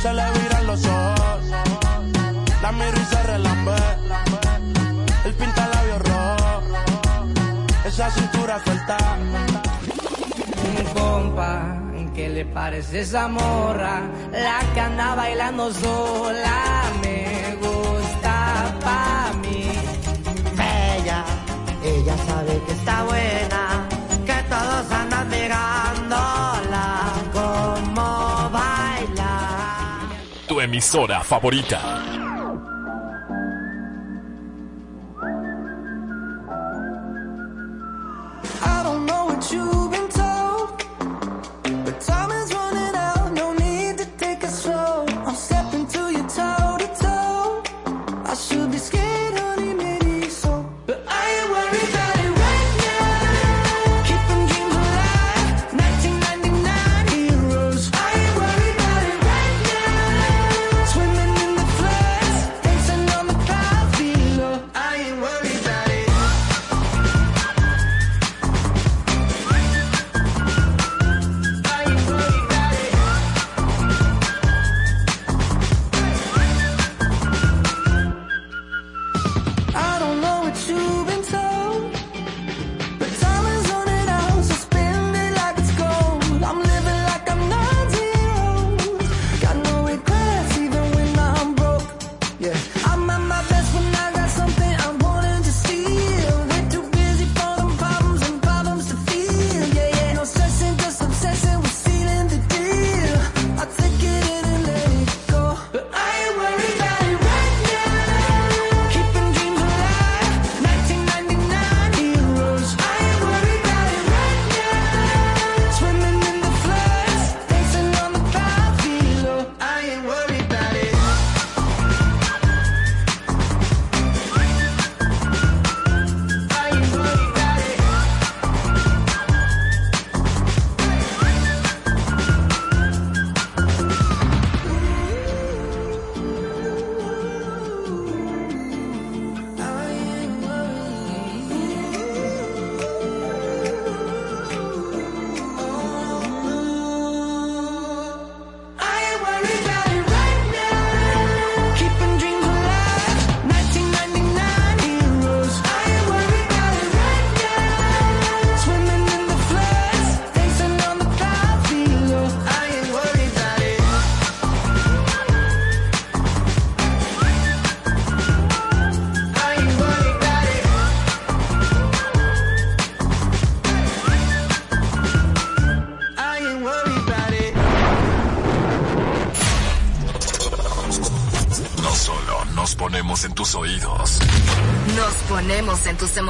[0.02, 1.42] se le viran los ojos.
[2.62, 3.78] La miro y se relambe.
[5.24, 5.67] El pinta.
[7.98, 8.98] Esa cintura suelta.
[10.70, 11.82] Un compa,
[12.14, 14.04] ¿qué le parece esa morra?
[14.32, 19.72] La que anda bailando sola me gusta pa' mí.
[20.56, 21.26] Bella,
[21.84, 23.88] ella sabe que está buena,
[24.28, 27.02] que todos andan mirándola
[27.34, 30.10] como baila.
[30.48, 32.27] Tu emisora favorita.
[39.40, 40.27] 就变。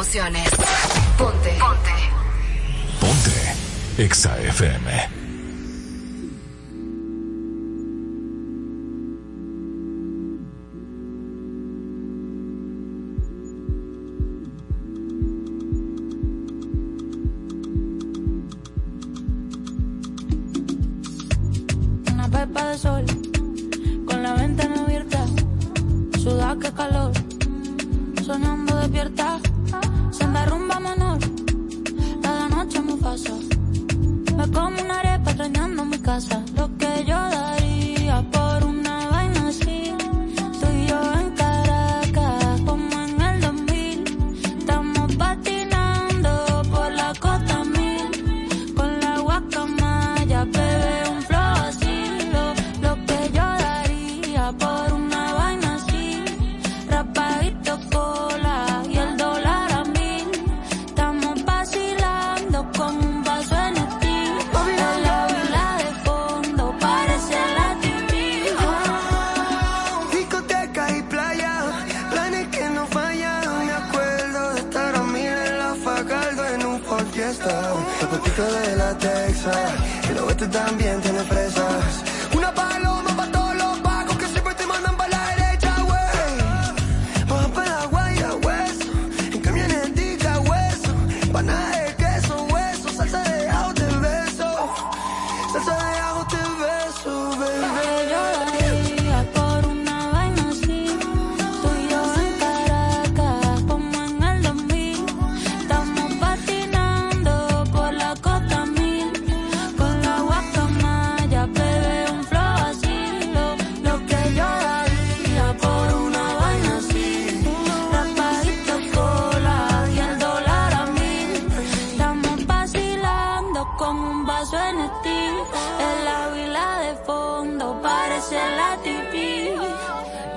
[0.07, 0.46] emociones.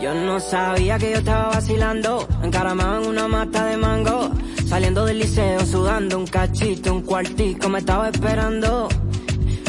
[0.01, 4.31] Yo no sabía que yo estaba vacilando, encaramado en una mata de mango.
[4.67, 8.89] Saliendo del liceo, sudando un cachito, un cuartico, me estaba esperando.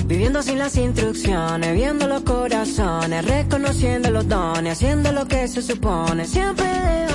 [0.05, 6.25] Viviendo sin las instrucciones, viendo los corazones, reconociendo los dones, haciendo lo que se supone.
[6.25, 7.07] Siempre de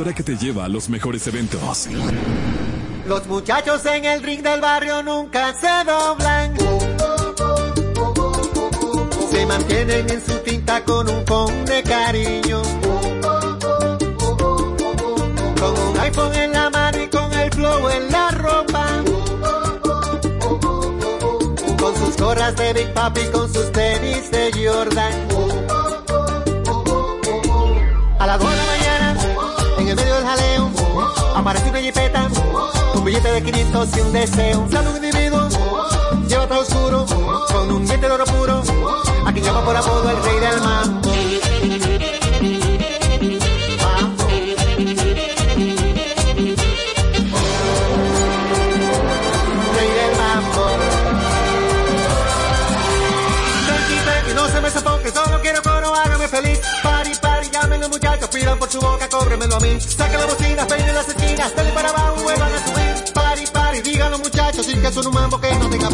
[0.00, 1.88] emisora que te lleva a los mejores eventos.
[3.06, 6.56] Los muchachos en el ring del barrio nunca se doblan.
[9.30, 12.62] Se mantienen en su tinta con un con de cariño.
[15.58, 18.86] Con un iPhone en la mano y con el flow en la ropa.
[21.78, 25.29] Con sus gorras de Big Papi, y con sus tenis de Jordan.
[31.40, 32.28] Aparece una jipeta,
[32.94, 34.68] un billete de 500 y un deseo.
[34.70, 35.48] Sale un individuo,
[36.28, 37.06] lleva todo oscuro,
[37.50, 38.62] con un diente de oro puro.
[39.24, 41.09] A quien llama por apodo el rey del mar.
[58.70, 59.80] su boca, córremelo a mí.
[59.80, 63.12] Saca la bocina, peine las esquinas, dale para abajo, vuelvan a subir.
[63.12, 65.90] Pari, pari, díganlo muchachos, sin que son un mambo que no tenga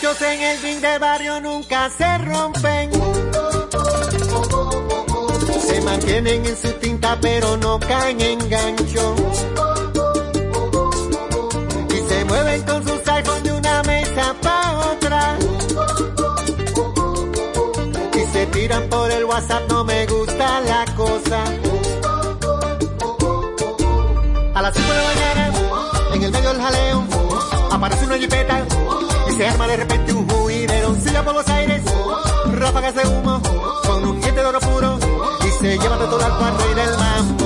[0.00, 2.90] muchachos en el ring de barrio nunca se rompen.
[5.60, 9.14] Se mantienen en su tinta pero no caen en gancho.
[11.90, 15.38] Y se mueven con sus iPhones de una mesa pa' otra.
[18.14, 19.68] Y se tiran por el WhatsApp,
[32.90, 33.42] ráfagas de humo,
[33.86, 34.98] con un diente de oro puro
[35.46, 37.44] y se lleva de todo al cuarto y del mambo.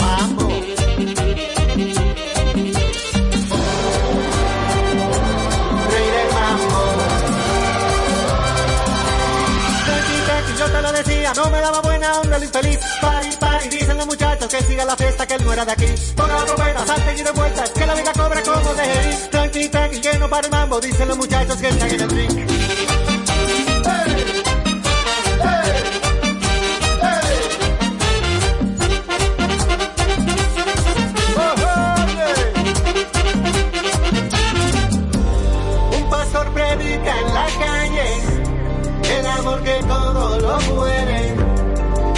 [0.00, 0.48] Mambo.
[5.90, 6.82] Rey del mambo.
[10.58, 12.78] Yo te lo decía, no me daba buena onda el infeliz.
[13.00, 15.86] Pari, pari, dicen los muchachos que siga la fiesta, que él no era de aquí.
[16.16, 19.33] Ponga la trompeta, salten y de vueltas, que la vida cobra como de.
[19.54, 22.32] Que no para el mambo, dicen los muchachos que están en el drink.
[35.92, 41.34] Un pastor predica en la calle el amor que todo lo muere.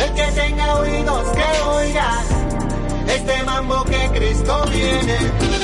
[0.02, 2.22] El que tenga oídos que oiga
[3.08, 5.55] este mambo que Cristo viene.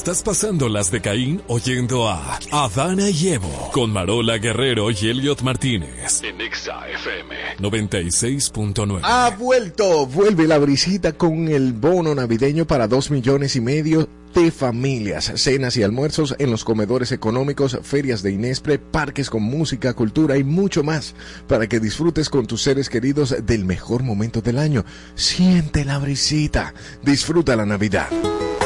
[0.00, 5.42] Estás pasando las de Caín oyendo a Adana y Evo con Marola Guerrero y Elliot
[5.42, 9.00] Martínez en Exa FM 96.9.
[9.02, 14.50] Ha vuelto, vuelve la brisita con el bono navideño para dos millones y medio de
[14.50, 20.38] familias, cenas y almuerzos en los comedores económicos, ferias de Inespre, parques con música, cultura
[20.38, 21.14] y mucho más
[21.46, 24.82] para que disfrutes con tus seres queridos del mejor momento del año.
[25.14, 26.72] Siente la brisita,
[27.02, 28.08] disfruta la Navidad.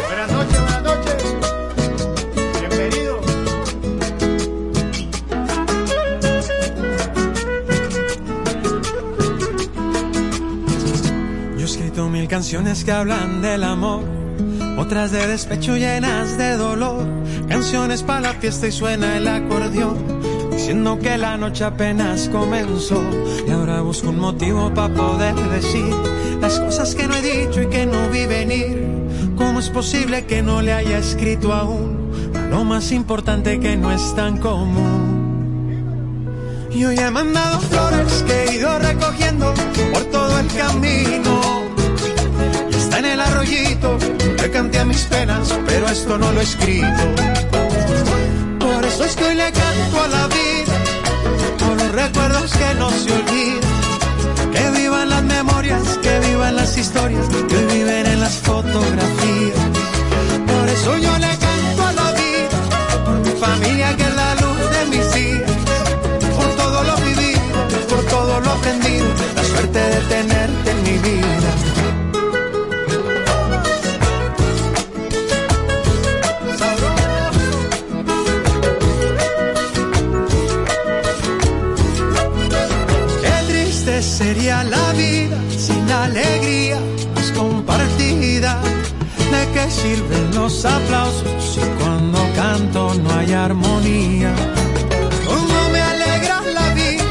[0.07, 0.94] Buenas noches, buenas noches.
[12.35, 14.03] Canciones que hablan del amor,
[14.77, 17.07] otras de despecho llenas de dolor,
[17.49, 20.21] canciones para la fiesta y suena el acordeón,
[20.51, 23.01] diciendo que la noche apenas comenzó
[23.47, 25.95] y ahora busco un motivo para poder decir
[26.41, 28.85] las cosas que no he dicho y que no vi venir.
[29.37, 33.93] ¿Cómo es posible que no le haya escrito aún a lo más importante que no
[33.93, 35.87] es tan común?
[36.73, 39.55] Y hoy he mandado flores que he ido recogiendo
[39.93, 41.64] por todo el camino.
[43.45, 47.03] Le canté a mis penas, pero esto no lo he escrito.
[48.59, 50.75] Por eso es que hoy le canto a la vida,
[51.59, 54.53] por los recuerdos que no se olvidan.
[54.53, 59.54] Que vivan las memorias, que vivan las historias, que viven en las fotografías.
[89.85, 94.33] Sirven los aplausos si cuando canto no hay armonía?
[95.29, 97.05] Cómo me alegra la vida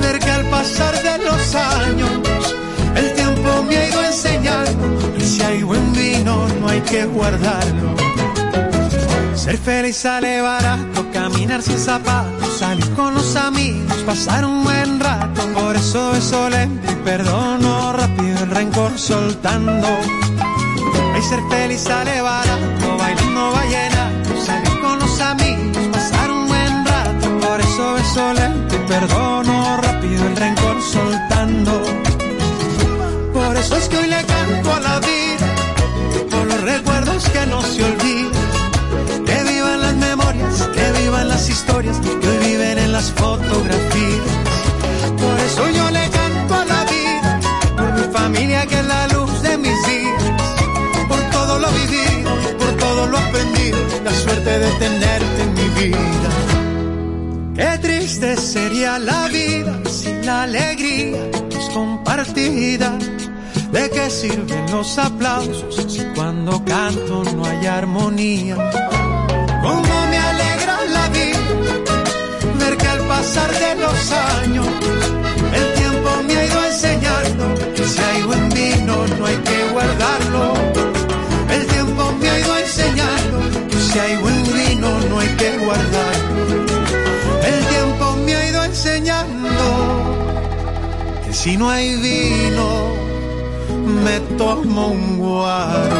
[0.00, 2.54] ver que al pasar de los años
[2.96, 7.90] el tiempo me ha ido enseñando que si hay buen vino no hay que guardarlo.
[9.34, 15.42] Ser feliz sale barato, caminar sin zapatos, salir con los amigos, pasar un buen rato.
[15.58, 19.88] Por eso beso lento y perdono rápido el rencor soltando.
[21.20, 27.28] Y ser feliz sale barato, bailando vallenato, salir con los amigos, pasar un buen rato.
[27.46, 31.82] Por eso beso lento perdono rápido el rencor soltando.
[33.34, 35.54] Por eso es que hoy le canto a la vida,
[36.30, 38.39] por los recuerdos que no se olviden.
[58.80, 62.98] La vida sin la alegría es compartida.
[63.72, 68.56] ¿De qué sirven los aplausos si cuando canto no hay armonía?
[69.62, 71.38] Cómo me alegra la vida
[72.58, 74.66] ver que al pasar de los años
[75.54, 77.44] el tiempo me ha ido enseñando
[77.76, 80.54] que si hay buen vino no hay que guardarlo.
[81.50, 84.39] El tiempo me ha ido enseñando que si hay buen
[91.42, 92.92] si no hay vino
[94.04, 95.96] me tomo un guaro.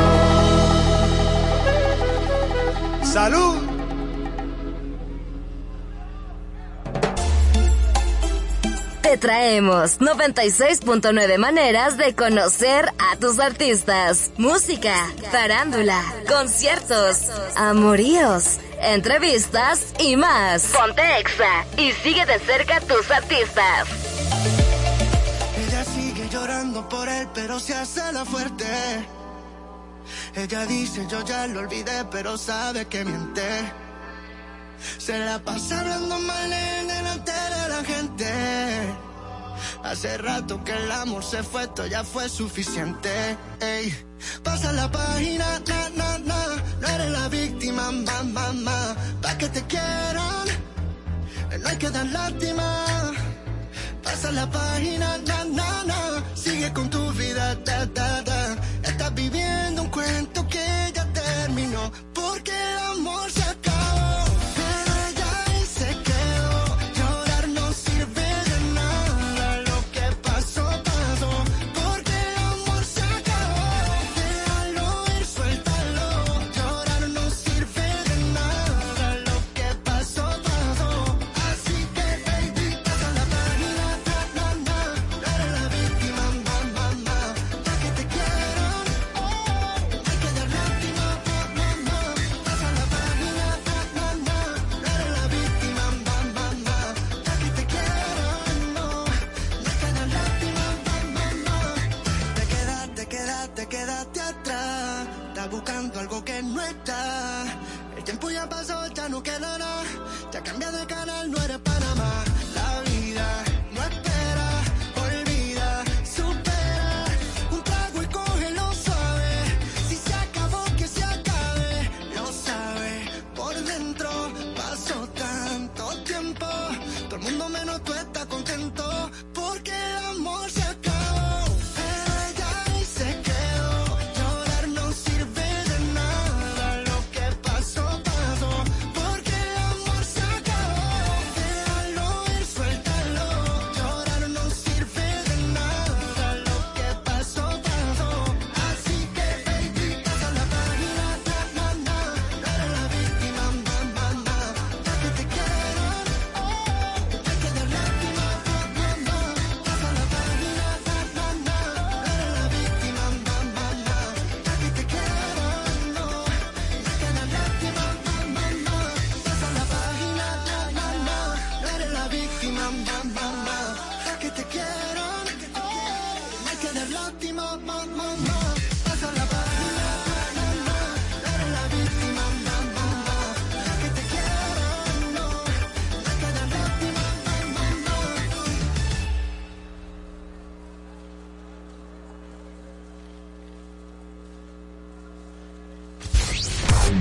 [3.02, 3.56] Salud.
[9.00, 14.32] Te traemos 96.9 maneras de conocer a tus artistas.
[14.36, 14.94] Música,
[15.32, 20.64] farándula, conciertos, amoríos, entrevistas y más.
[20.64, 24.09] Ponte Exa y sigue de cerca tus artistas.
[26.88, 28.66] Por él, pero se hace la fuerte.
[30.34, 33.72] Ella dice, yo ya lo olvidé, pero sabe que miente.
[34.98, 38.94] Se la pasa hablando mal en delante de la gente.
[39.84, 43.36] Hace rato que el amor se fue, esto ya fue suficiente.
[43.60, 43.94] Ey,
[44.42, 46.46] pasa la página, na, na, na.
[46.80, 48.96] No eres la víctima, ma, ma, ma.
[49.22, 50.46] Pa' que te quieran,
[51.60, 53.12] no hay que dar lástima.
[54.02, 56.09] Pasa la página, na, na, na.
[56.60, 58.69] Sigue con tu vida, da, da, da.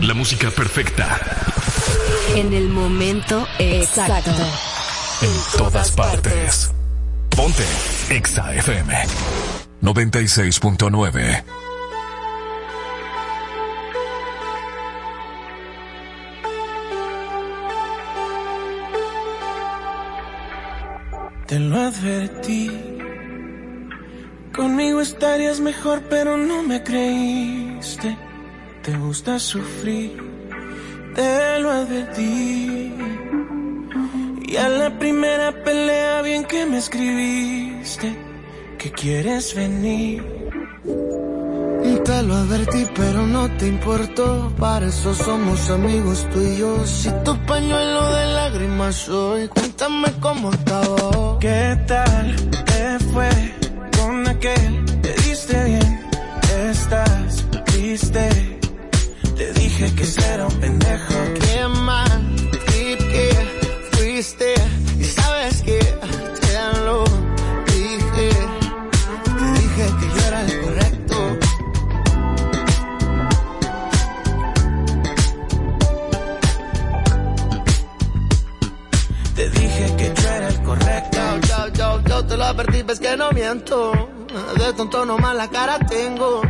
[0.02, 1.20] La música perfecta.
[2.36, 4.32] En el momento exacto.
[5.22, 6.72] en todas partes.
[7.30, 7.64] Ponte
[8.10, 11.44] Exa FM 96.9.
[21.48, 22.70] Te lo advertí.
[24.56, 28.18] Conmigo estarías mejor, pero no me creíste.
[28.84, 30.16] Te gusta sufrir,
[31.16, 32.94] te lo advertí.
[34.48, 38.16] Y a la primera pelea, bien que me escribiste,
[38.80, 40.24] que quieres venir.
[42.06, 44.52] Te lo advertí, pero no te importó.
[44.58, 46.88] Para eso somos amigos tú y yo.
[46.88, 51.38] Si tu pañuelo de lágrimas soy, cuéntame cómo estaba.
[51.40, 52.36] ¿Qué tal
[52.66, 53.30] te fue
[53.98, 54.86] con aquel?
[55.02, 56.02] Te diste bien,
[56.72, 58.30] estás triste.
[59.38, 61.49] Te dije que será un pendejo.
[82.60, 83.92] Advertí, ves que no miento.
[84.58, 86.42] De tonto nomás la cara tengo.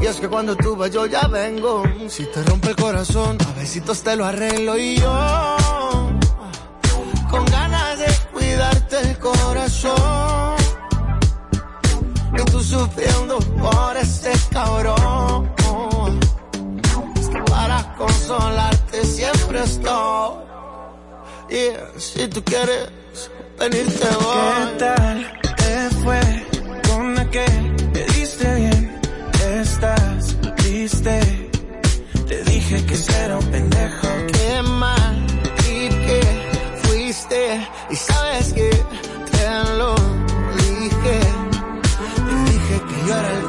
[0.00, 1.82] Y es que cuando tú vas yo ya vengo.
[2.08, 6.08] Si te rompe el corazón, a besitos te lo arreglo y yo.
[7.30, 10.56] Con ganas de cuidarte el corazón.
[12.32, 15.52] Y tú sufriendo por este cabrón.
[17.18, 20.34] Es que para consolarte siempre estoy.
[21.50, 22.99] Y si tú quieres
[23.60, 24.50] venirte voy.
[24.56, 26.20] ¿Qué tal te fue
[26.88, 27.76] con aquel?
[27.92, 29.00] Te diste bien,
[29.60, 31.20] estás triste.
[32.28, 34.08] Te dije que será un pendejo.
[34.32, 35.26] Qué mal
[35.58, 36.20] trip que
[36.82, 37.68] fuiste.
[37.90, 38.70] Y sabes que
[39.30, 39.44] te
[39.78, 39.94] lo
[40.62, 41.16] dije.
[42.26, 43.39] Te dije que yo era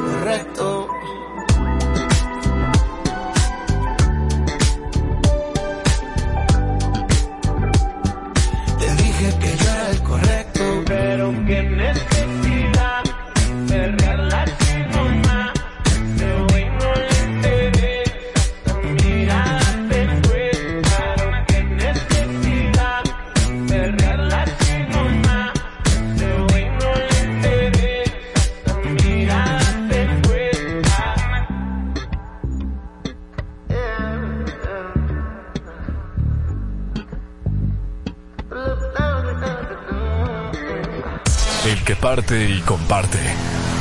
[42.12, 43.18] El que parte y comparte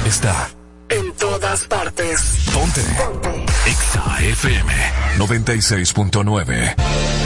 [0.05, 0.49] está
[0.87, 2.45] en todas partes.
[2.53, 2.81] Ponte.
[3.65, 4.73] Exa FM
[5.17, 7.20] 96.9.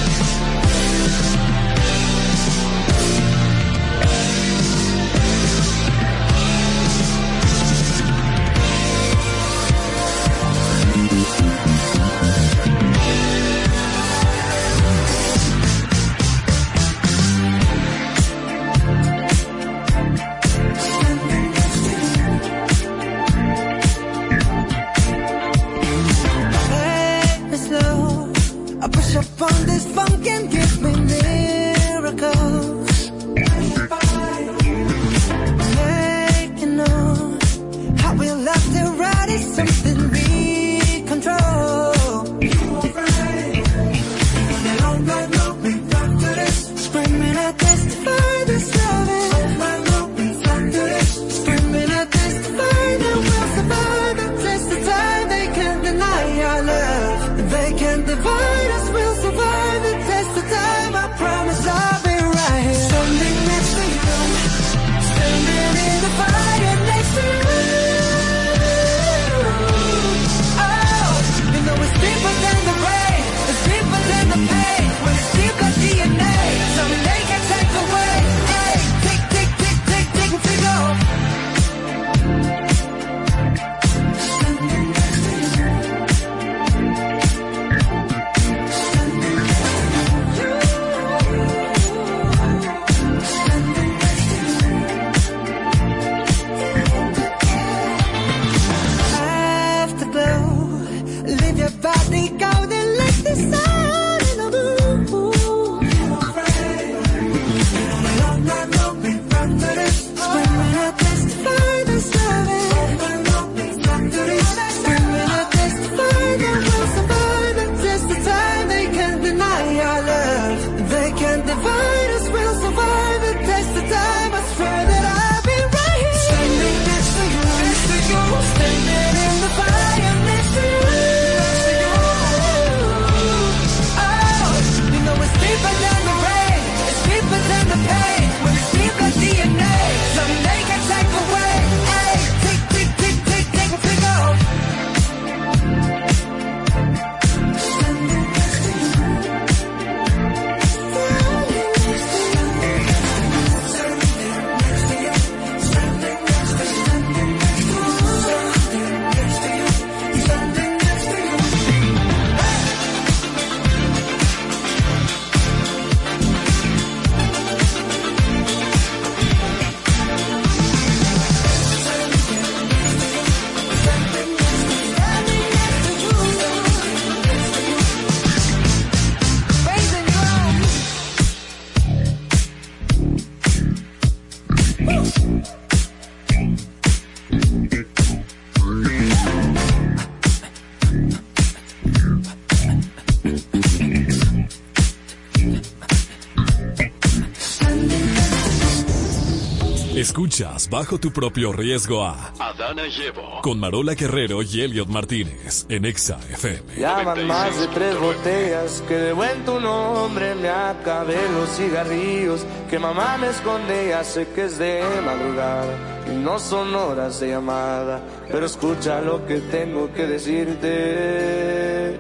[200.15, 203.41] Escuchas bajo tu propio riesgo a Adana Llevo.
[203.41, 206.77] con Marola Guerrero y Elliot Martínez en Exa FM.
[206.77, 212.45] Ya van más de tres botellas que de buen tu nombre me acabé los cigarrillos
[212.69, 217.31] que mamá me esconde ya sé que es de madrugada y no son horas de
[217.31, 217.99] llamada
[218.31, 221.99] pero escucha lo que tengo que decirte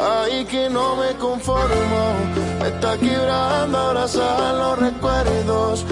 [0.00, 2.14] Ay, que no me conformo,
[2.60, 5.86] me está quebrando abrazar los recuerdos.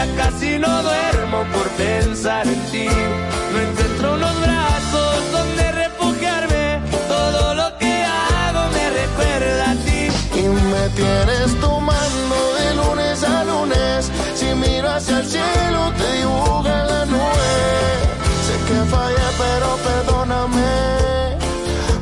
[0.00, 2.86] Ya casi no duermo por pensar en ti
[3.52, 10.00] no encuentro los brazos donde refugiarme todo lo que hago me recuerda a ti
[10.42, 14.10] Y me tienes tomando de lunes a lunes.
[14.34, 17.52] Si miro hacia el cielo, te dibuja la nube.
[18.46, 20.72] Sé que fallé, pero perdóname.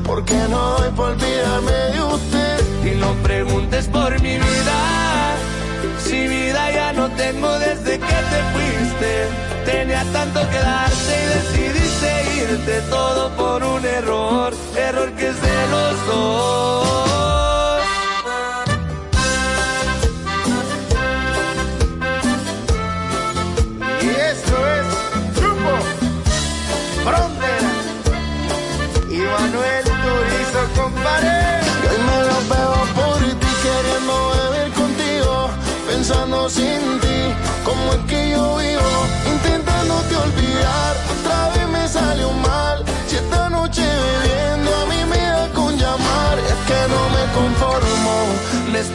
[0.08, 2.58] Porque no doy por olvidarme de usted.
[2.90, 4.57] y no preguntes por mi vida
[8.00, 9.28] que te fuiste.
[9.64, 12.10] Tenía tanto que darte y decidiste
[12.42, 12.80] irte.
[12.90, 16.87] Todo por un error error que es de los dos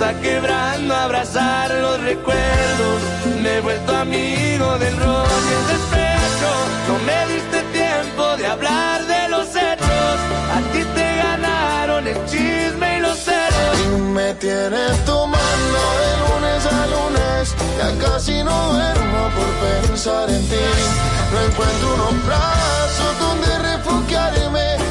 [0.04, 3.02] está quebrando abrazar los recuerdos.
[3.42, 6.52] Me he vuelto amigo del ron y el despecho.
[6.88, 10.16] No me diste tiempo de hablar de los hechos.
[10.56, 13.80] A ti te ganaron el chisme y los celos.
[13.86, 17.56] Y me tienes tomando de lunes a lunes.
[17.78, 20.66] Ya casi no duermo por pensar en ti.
[21.32, 24.83] No encuentro unos brazos donde refugiarme.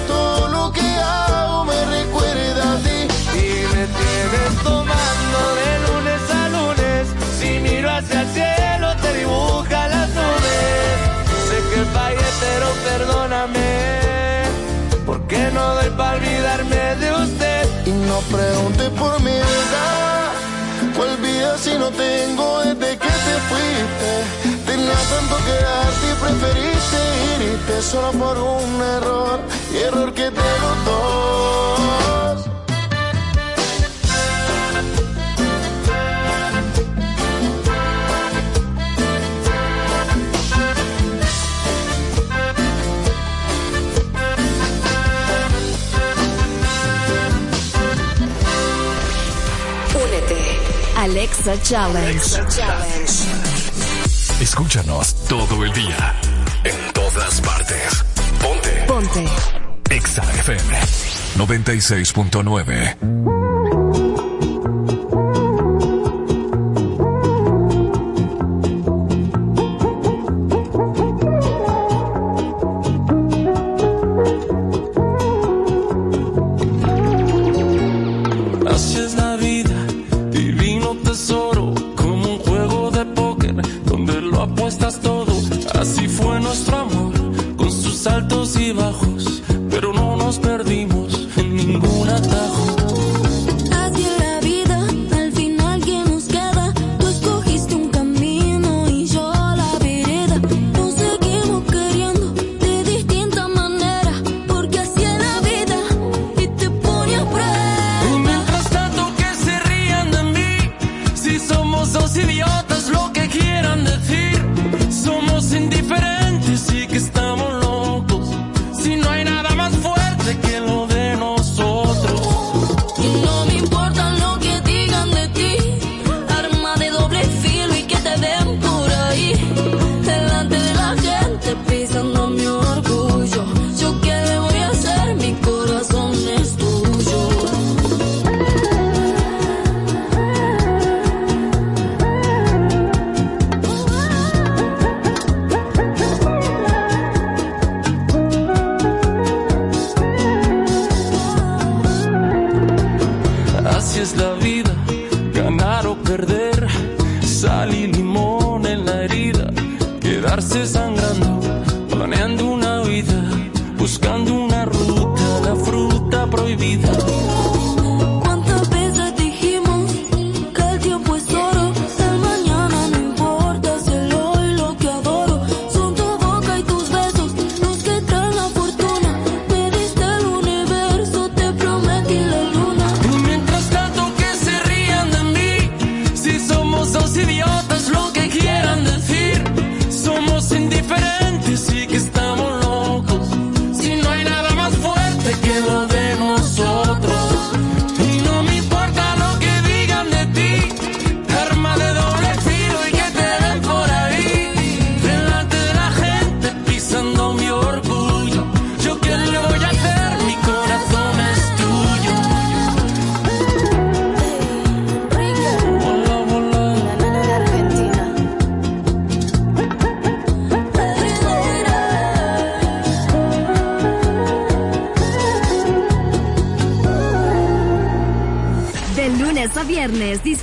[4.32, 7.08] Me tienes tomando de lunes a lunes.
[7.38, 10.96] Si miro hacia el cielo, te dibuja las nubes.
[11.48, 14.44] Sé que fallé, pero perdóname.
[15.06, 17.68] Porque no doy para olvidarme de usted.
[17.86, 20.32] Y no pregunte por mi verdad.
[20.96, 24.10] ¿Cuál vida si no tengo desde que te fuiste?
[24.66, 27.00] Tenía tanto que darte y preferiste
[27.52, 29.40] irte solo por un error.
[29.72, 30.84] Y error que te los
[51.12, 52.40] Alexa Challenge.
[54.40, 56.14] Escúchanos todo el día,
[56.64, 58.02] en todas partes.
[58.40, 58.84] Ponte.
[58.88, 59.28] Ponte.
[59.90, 60.78] Exa FM
[61.36, 63.41] 96.9.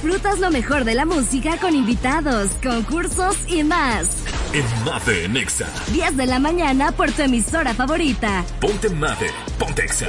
[0.10, 4.10] disfrutas lo mejor de la música con invitados, concursos y más.
[4.54, 5.68] En Mate en Exa.
[5.92, 8.44] 10 de la mañana por tu emisora favorita.
[8.60, 9.28] Ponte Mate,
[9.60, 10.08] ponte Exa.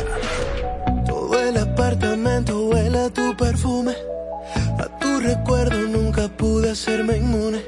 [1.06, 3.92] Todo el apartamento huele a tu perfume.
[4.78, 7.60] A tu recuerdo nunca pude hacerme inmune.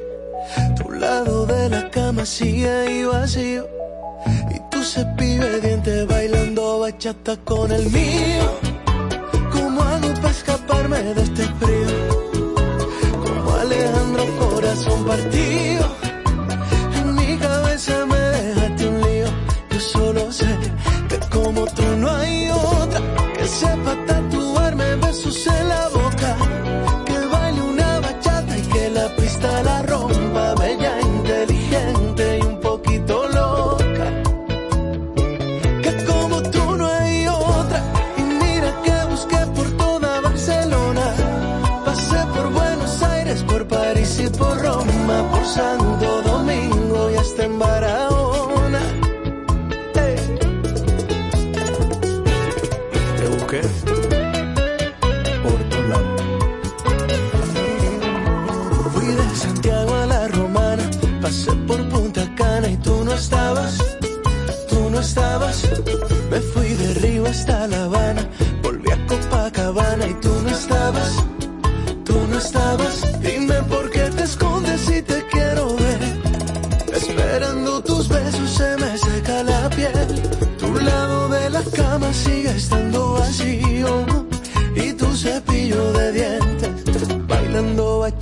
[0.83, 3.69] Tu lado de la cama sigue ahí vacío.
[4.55, 8.59] Y tu cepillo de dientes bailando bachata con el mío.
[9.53, 12.22] ¿Cómo hago para escaparme de este frío?
[15.03, 15.97] Como Alejandro Corazón partido.
[16.97, 19.27] En mi cabeza me dejaste un lío.
[19.71, 20.57] Yo solo sé
[21.09, 22.82] que como tú no hay otra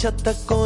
[0.01, 0.60] bailando bachata con el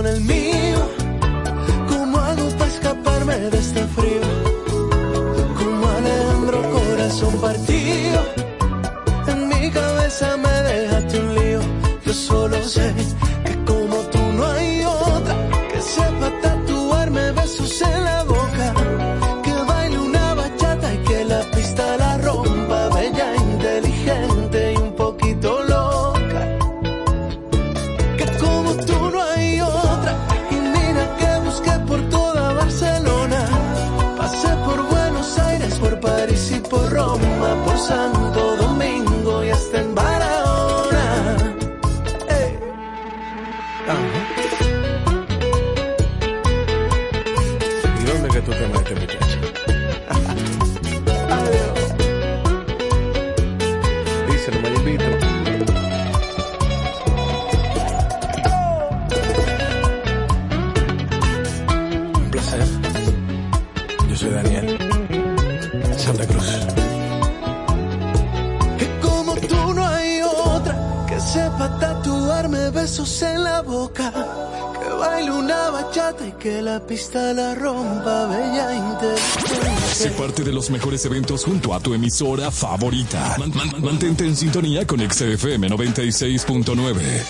[64.25, 64.79] soy Daniel.
[65.97, 66.45] Santa Cruz.
[68.79, 74.13] Que como tú no hay otra que sepa tatuarme besos en la boca.
[74.83, 78.27] Que baile una bachata y que la pista la rompa.
[78.27, 79.95] Bella, inteligente.
[79.95, 83.37] Sé parte de los mejores eventos junto a tu emisora favorita.
[83.39, 87.23] Man- man- mantente en sintonía con XFM 96.9.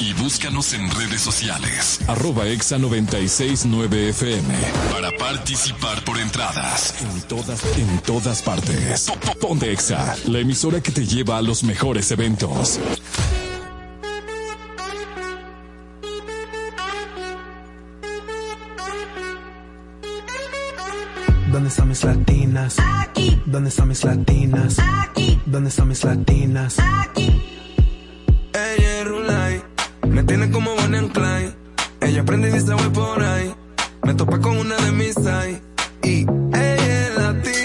[0.00, 2.00] Y búscanos en redes sociales.
[2.08, 4.54] Arroba Exa 969 FM.
[4.90, 6.94] Para participar por entradas.
[7.00, 9.02] En todas, en todas partes.
[9.02, 12.80] Po- po- Ponte Exa, la emisora que te lleva a los mejores eventos.
[21.50, 22.76] ¿Dónde están mis latinas?
[22.78, 23.40] Aquí.
[23.46, 24.76] ¿Dónde están mis latinas?
[24.78, 25.40] Aquí.
[25.46, 26.76] ¿Dónde están mis latinas?
[28.52, 29.25] Ella es Rulay, me
[30.26, 31.54] tiene como Bonnie and Clyde.
[32.00, 33.54] Ella prende y se voy por ahí.
[34.02, 35.60] Me topé con una de mis ahí.
[36.02, 37.64] Y ella es latina.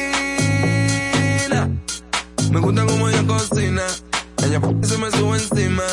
[2.51, 3.81] Me gusta como ella cocina.
[4.45, 5.83] Ella se me sube encima.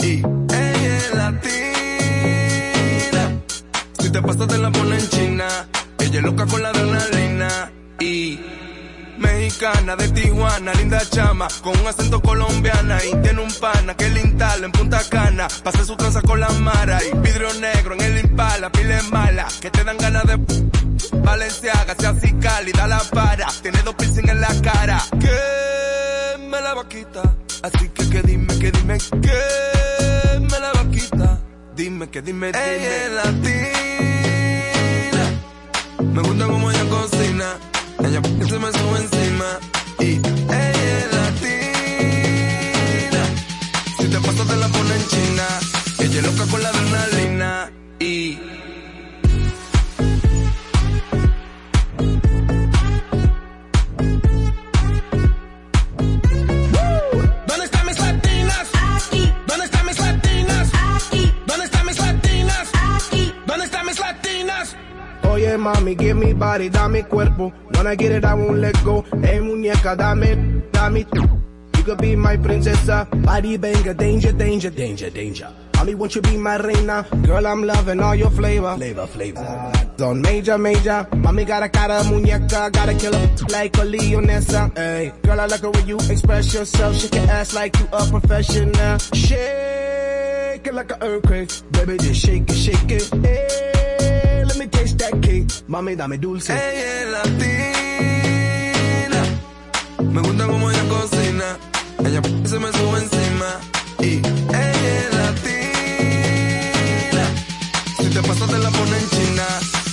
[0.00, 0.22] Y
[0.54, 1.42] ella es latina.
[3.98, 5.46] Si te pasas te la pone en China.
[5.98, 7.70] Ella es loca con la adrenalina.
[9.58, 14.20] Cana, de Tijuana, linda chama, con un acento colombiana y tiene un pana que le
[14.20, 18.70] en Punta Cana, pase su tranza con la mara y vidrio negro en el impala,
[18.70, 20.38] pile mala, que te dan ganas de
[21.18, 26.74] Valenciaga, sea así cálida la para, tiene dos piercing en la cara, que me la
[26.74, 27.22] vaquita,
[27.62, 31.40] así que que dime, que dime, que me la vaquita,
[31.76, 32.74] dime, que dime, dime.
[32.74, 33.52] Ella es latina,
[36.12, 37.56] me gusta como ella cocina,
[38.04, 39.58] ella me sube encima
[40.00, 41.62] y ella es latina,
[43.98, 45.46] si te pasas te la pone en china,
[46.00, 47.11] ella es loca con la adrenalina
[65.42, 67.52] Oye mami, give me body, dame cuerpo.
[67.74, 69.02] When I get it, I won't let go.
[69.02, 71.04] Hey muñeca, dame, dame.
[71.76, 73.08] You could be my princesa.
[73.24, 75.52] Body banger, danger, danger, danger, danger.
[75.74, 77.04] Mommy, won't you be my reina?
[77.24, 78.76] Girl, I'm loving all your flavor.
[78.76, 79.40] Flavor, flavor.
[79.40, 81.08] Uh, Don major, major.
[81.16, 82.70] Mommy got a cara muñeca.
[82.70, 84.78] Gotta kill her like a leonessa.
[84.78, 86.96] Hey, girl, I like it when you express yourself.
[86.96, 88.98] Shake your ass like you a professional.
[88.98, 91.50] Shake it like an earthquake.
[91.72, 93.10] Baby, just shake it, shake it.
[93.24, 93.48] Hey,
[93.98, 94.01] let me taste
[94.98, 95.48] that cake.
[95.68, 96.52] Mami, dame dulce.
[96.52, 97.42] Ella es latina.
[100.12, 101.58] Me gusta como ella cocina.
[102.04, 103.60] Ella se me sube encima.
[104.00, 105.54] Y ella es latina.
[107.98, 109.46] Si te pasas te la pone en china.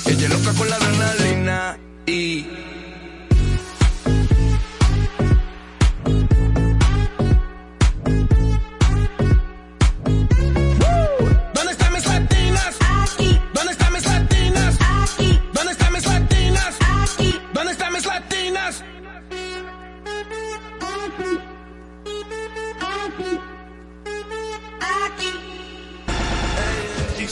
[0.06, 1.78] Ella es loca con la adrenalina.
[2.06, 2.69] Y.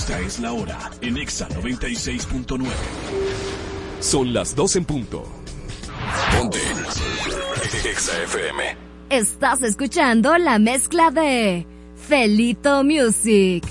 [0.08, 2.66] Esta es la hora en Exa 96.9.
[4.00, 5.26] Son las 2 en punto.
[6.32, 6.60] Ponte.
[7.84, 8.78] Exa FM.
[9.10, 11.68] Estás escuchando la mezcla de
[12.08, 13.66] Felito Music.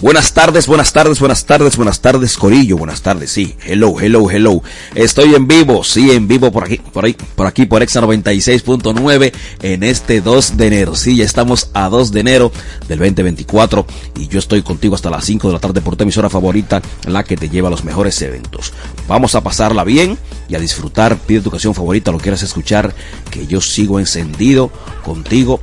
[0.00, 4.62] Buenas tardes, buenas tardes, buenas tardes, buenas tardes, Corillo, buenas tardes, sí, hello, hello, hello.
[4.94, 9.32] Estoy en vivo, sí, en vivo por aquí, por ahí, por aquí, por Exa 96.9
[9.60, 10.94] en este 2 de enero.
[10.94, 12.50] Sí, ya estamos a 2 de enero
[12.88, 13.86] del 2024
[14.16, 17.22] y yo estoy contigo hasta las 5 de la tarde por tu emisora favorita, la
[17.22, 18.72] que te lleva a los mejores eventos.
[19.06, 20.16] Vamos a pasarla bien
[20.48, 21.18] y a disfrutar.
[21.18, 22.94] Pide tu canción favorita, lo quieras escuchar,
[23.30, 24.70] que yo sigo encendido
[25.04, 25.60] contigo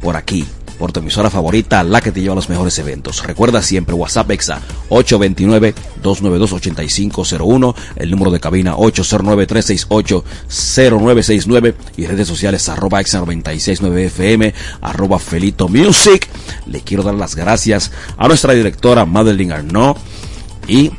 [0.00, 0.46] por aquí
[0.78, 3.24] por tu emisora favorita, la que te lleva a los mejores eventos.
[3.24, 13.22] Recuerda siempre WhatsApp Exa 829-292-8501, el número de cabina 809-368-0969 y redes sociales arroba Exa
[13.22, 16.28] 969FM, arroba Felito Music.
[16.66, 19.96] Le quiero dar las gracias a nuestra directora Madeline Arnaud
[20.68, 20.92] y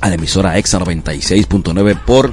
[0.00, 2.32] a la emisora Exa 96.9 por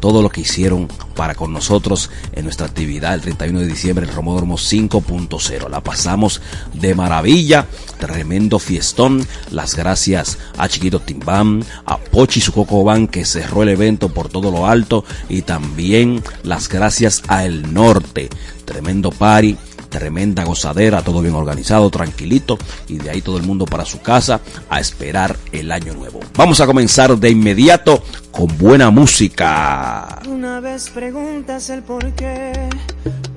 [0.00, 4.12] todo lo que hicieron para con nosotros en nuestra actividad el 31 de diciembre, el
[4.12, 5.68] Romódromo 5.0.
[5.68, 6.40] La pasamos
[6.72, 7.66] de maravilla,
[7.98, 9.26] tremendo fiestón.
[9.50, 14.28] Las gracias a Chiquito Timbam, a Pochi su Coco Van que cerró el evento por
[14.28, 18.28] todo lo alto y también las gracias a El Norte.
[18.64, 19.56] Tremendo party
[19.94, 22.58] tremenda gozadera, todo bien organizado, tranquilito
[22.88, 26.18] y de ahí todo el mundo para su casa a esperar el año nuevo.
[26.36, 28.02] Vamos a comenzar de inmediato
[28.32, 30.20] con buena música.
[30.28, 32.52] Una vez preguntas el por qué,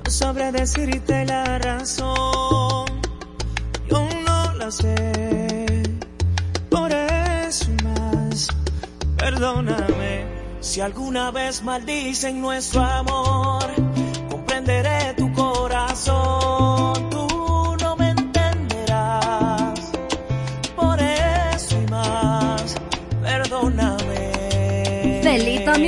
[0.03, 2.87] no sabré decirte la razón.
[3.87, 5.83] Yo no la sé,
[6.71, 8.47] por eso más,
[9.15, 10.25] perdóname.
[10.59, 13.63] Si alguna vez maldicen nuestro amor,
[14.29, 16.46] comprenderé tu corazón.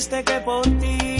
[0.00, 1.19] creíste que por ti